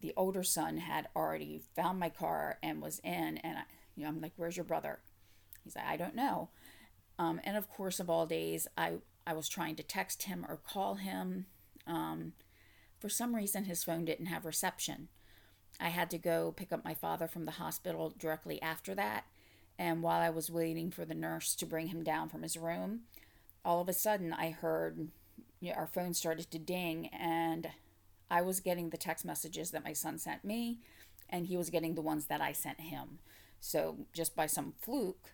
the 0.00 0.12
older 0.16 0.42
son 0.42 0.78
had 0.78 1.08
already 1.16 1.60
found 1.74 1.98
my 1.98 2.08
car 2.08 2.58
and 2.62 2.80
was 2.80 3.00
in. 3.00 3.38
And 3.38 3.58
I, 3.58 3.62
you 3.96 4.02
know, 4.02 4.08
I'm 4.08 4.20
like, 4.20 4.32
"Where's 4.36 4.56
your 4.56 4.64
brother?" 4.64 5.00
He's 5.64 5.74
like, 5.76 5.86
"I 5.86 5.96
don't 5.96 6.14
know." 6.14 6.50
Um, 7.18 7.40
and 7.44 7.56
of 7.56 7.68
course, 7.68 8.00
of 8.00 8.08
all 8.08 8.26
days, 8.26 8.68
I 8.76 8.94
I 9.26 9.34
was 9.34 9.48
trying 9.48 9.76
to 9.76 9.82
text 9.82 10.24
him 10.24 10.44
or 10.48 10.56
call 10.56 10.94
him. 10.96 11.46
Um, 11.86 12.32
for 12.98 13.08
some 13.08 13.34
reason, 13.34 13.64
his 13.64 13.84
phone 13.84 14.04
didn't 14.04 14.26
have 14.26 14.44
reception. 14.44 15.08
I 15.80 15.88
had 15.88 16.10
to 16.10 16.18
go 16.18 16.52
pick 16.56 16.72
up 16.72 16.84
my 16.84 16.94
father 16.94 17.28
from 17.28 17.44
the 17.44 17.52
hospital 17.52 18.12
directly 18.18 18.60
after 18.62 18.94
that. 18.94 19.24
And 19.78 20.02
while 20.02 20.20
I 20.20 20.30
was 20.30 20.50
waiting 20.50 20.90
for 20.90 21.04
the 21.04 21.14
nurse 21.14 21.54
to 21.56 21.66
bring 21.66 21.88
him 21.88 22.02
down 22.02 22.28
from 22.28 22.42
his 22.42 22.56
room, 22.56 23.02
all 23.64 23.80
of 23.80 23.88
a 23.88 23.92
sudden 23.92 24.32
I 24.32 24.50
heard 24.50 25.08
you 25.60 25.70
know, 25.70 25.76
our 25.76 25.86
phone 25.86 26.14
started 26.14 26.50
to 26.50 26.58
ding, 26.58 27.08
and 27.08 27.68
I 28.30 28.42
was 28.42 28.60
getting 28.60 28.90
the 28.90 28.96
text 28.96 29.24
messages 29.24 29.70
that 29.70 29.84
my 29.84 29.92
son 29.92 30.18
sent 30.18 30.44
me, 30.44 30.78
and 31.28 31.46
he 31.46 31.56
was 31.56 31.70
getting 31.70 31.94
the 31.94 32.02
ones 32.02 32.26
that 32.26 32.40
I 32.40 32.52
sent 32.52 32.80
him. 32.80 33.18
So 33.60 34.06
just 34.12 34.36
by 34.36 34.46
some 34.46 34.74
fluke, 34.80 35.32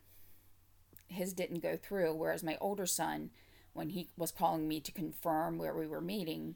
his 1.06 1.32
didn't 1.32 1.62
go 1.62 1.76
through, 1.76 2.14
whereas 2.14 2.42
my 2.42 2.56
older 2.60 2.86
son, 2.86 3.30
when 3.72 3.90
he 3.90 4.08
was 4.16 4.30
calling 4.30 4.68
me 4.68 4.80
to 4.80 4.92
confirm 4.92 5.58
where 5.58 5.74
we 5.74 5.86
were 5.86 6.00
meeting, 6.00 6.54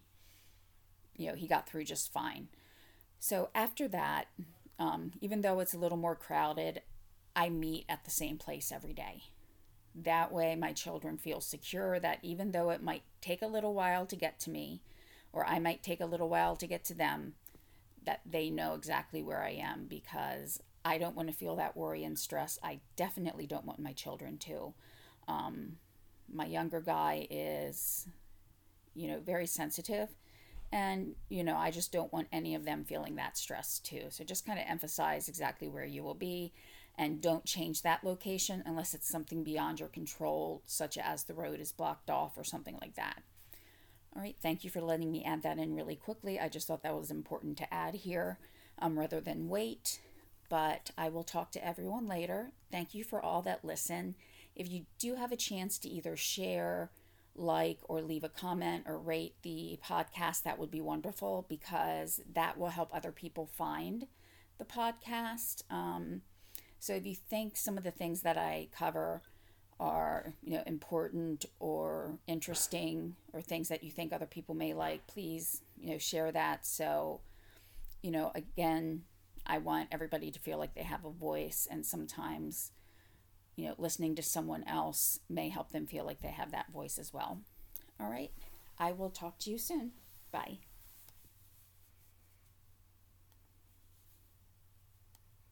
you 1.17 1.29
know, 1.29 1.35
he 1.35 1.47
got 1.47 1.69
through 1.69 1.85
just 1.85 2.13
fine. 2.13 2.49
So 3.19 3.51
after 3.55 3.89
that, 3.89 4.27
um, 4.79 5.13
even 5.21 5.41
though 5.41 5.61
it's 5.61 5.75
a 5.75 5.79
little 5.79 5.99
more 5.99 6.15
crowded, 6.15 6.83
I 7.35 7.49
meet 7.49 7.87
at 7.89 8.05
the 8.05 8.11
same 8.11 8.39
place 8.39 8.71
every 8.73 8.93
day. 8.93 9.25
That 9.95 10.33
way, 10.33 10.55
my 10.55 10.73
children 10.73 11.19
feel 11.19 11.41
secure 11.41 11.99
that 11.99 12.21
even 12.23 12.53
though 12.53 12.71
it 12.71 12.83
might 12.83 13.03
take 13.21 13.43
a 13.43 13.49
little 13.49 13.75
while 13.75 14.07
to 14.07 14.17
get 14.17 14.39
to 14.41 14.51
me, 14.51 14.83
or 15.33 15.45
I 15.47 15.59
might 15.59 15.83
take 15.83 16.01
a 16.01 16.07
little 16.07 16.29
while 16.29 16.55
to 16.57 16.67
get 16.67 16.85
to 16.85 16.95
them, 16.95 17.35
that 18.05 18.21
they 18.25 18.49
know 18.49 18.75
exactly 18.75 19.23
where 19.23 19.43
I 19.43 19.51
am 19.51 19.87
because 19.89 20.63
I 20.85 20.99
don't 20.99 21.17
want 21.17 21.29
to 21.29 21.35
feel 21.35 21.57
that 21.57 21.77
worry 21.77 22.05
and 22.05 22.19
stress. 22.19 22.59
I 22.63 22.81
definitely 22.97 23.47
don't 23.47 23.65
want 23.65 23.81
my 23.81 23.93
children 23.93 24.39
to. 24.39 24.75
Um, 25.27 25.77
my 26.33 26.47
younger 26.47 26.81
guy 26.81 27.27
is, 27.31 28.07
you 28.95 29.09
know, 29.09 29.21
very 29.21 29.47
sensitive 29.47 30.09
and, 30.71 31.15
you 31.29 31.43
know, 31.43 31.57
I 31.57 31.71
just 31.71 31.93
don't 31.93 32.13
want 32.13 32.29
any 32.31 32.55
of 32.55 32.65
them 32.65 32.85
feeling 32.85 33.17
that 33.17 33.39
stress 33.39 33.79
too. 33.79 34.07
So 34.11 34.25
just 34.25 34.47
kind 34.47 34.59
of 34.59 34.67
emphasize 34.69 35.29
exactly 35.29 35.69
where 35.69 35.85
you 35.85 36.03
will 36.03 36.15
be 36.15 36.53
and 36.97 37.21
don't 37.23 37.45
change 37.45 37.83
that 37.83 38.05
location 38.05 38.63
unless 38.67 38.93
it's 38.93 39.09
something 39.09 39.45
beyond 39.45 39.81
your 39.81 39.89
control, 39.89 40.63
such 40.67 40.99
as 40.99 41.25
the 41.25 41.35
road 41.35 41.61
is 41.61 41.73
blocked 41.73 42.11
off 42.11 42.37
or 42.37 42.45
something 42.45 42.77
like 42.81 42.97
that. 42.97 43.23
All 44.15 44.23
right, 44.23 44.37
thank 44.43 44.65
you 44.65 44.71
for 44.71 44.81
letting 44.81 45.13
me 45.13 45.25
add 45.25 45.43
that 45.43 45.59
in 45.59 45.75
really 45.75 45.95
quickly. 45.95 46.41
I 46.41 46.49
just 46.49 46.67
thought 46.67 46.83
that 46.83 46.99
was 46.99 47.11
important 47.11 47.57
to 47.59 47.73
add 47.73 47.95
here 47.95 48.39
um, 48.81 48.99
rather 48.99 49.21
than 49.21 49.49
wait. 49.49 50.01
But 50.49 50.91
I 50.97 51.09
will 51.09 51.25
talk 51.25 51.53
to 51.53 51.67
everyone 51.67 52.07
later. 52.07 52.53
Thank 52.71 52.95
you 52.95 53.05
for 53.05 53.21
all 53.21 53.43
that 53.43 53.65
listen. 53.65 54.15
If 54.57 54.71
you 54.71 54.87
do 54.99 55.15
have 55.15 55.33
a 55.33 55.37
chance 55.37 55.79
to 55.79 55.89
either 55.89 56.17
share, 56.17 56.91
like 57.39 57.79
or 57.85 58.03
leave 58.03 58.25
a 58.25 58.29
comment 58.29 58.85
or 58.87 58.99
rate 58.99 59.35
the 59.43 59.79
podcast, 59.85 60.43
that 60.43 60.59
would 60.59 60.71
be 60.71 60.81
wonderful 60.81 61.47
because 61.49 62.21
that 62.33 62.59
will 62.59 62.69
help 62.69 62.91
other 62.93 63.13
people 63.13 63.47
find 63.47 64.07
the 64.59 64.65
podcast. 64.65 65.63
Um, 65.71 66.23
so 66.81 66.95
if 66.95 67.07
you 67.07 67.15
think 67.15 67.57
some 67.57 67.79
of 67.79 67.85
the 67.85 67.91
things 67.91 68.23
that 68.23 68.37
I 68.37 68.69
cover 68.77 69.23
are 69.81 70.35
you 70.43 70.55
know 70.55 70.63
important 70.67 71.45
or 71.61 72.19
interesting 72.27 73.15
or 73.33 73.41
things 73.41 73.69
that 73.69 73.85
you 73.85 73.91
think 73.91 74.13
other 74.13 74.27
people 74.27 74.55
may 74.55 74.75
like, 74.75 75.07
please 75.07 75.63
you 75.81 75.91
know 75.91 75.99
share 75.99 76.33
that. 76.33 76.67
So 76.67 77.21
you 78.03 78.11
know 78.11 78.33
again, 78.35 79.03
I 79.49 79.59
want 79.59 79.89
everybody 79.91 80.31
to 80.31 80.39
feel 80.39 80.59
like 80.59 80.75
they 80.75 80.83
have 80.83 81.05
a 81.05 81.11
voice, 81.11 81.67
and 81.71 81.85
sometimes 81.85 82.73
you 83.57 83.67
know, 83.67 83.75
listening 83.77 84.15
to 84.15 84.23
someone 84.23 84.63
else 84.69 85.19
may 85.29 85.49
help 85.49 85.73
them 85.73 85.87
feel 85.87 86.05
like 86.05 86.21
they 86.21 86.29
have 86.29 86.53
that 86.53 86.71
voice 86.73 86.97
as 86.97 87.13
well. 87.13 87.41
All 87.99 88.09
right. 88.09 88.31
I 88.79 88.93
will 88.93 89.11
talk 89.11 89.41
to 89.41 89.51
you 89.51 89.59
soon. 89.59 89.91
Bye. 90.31 90.59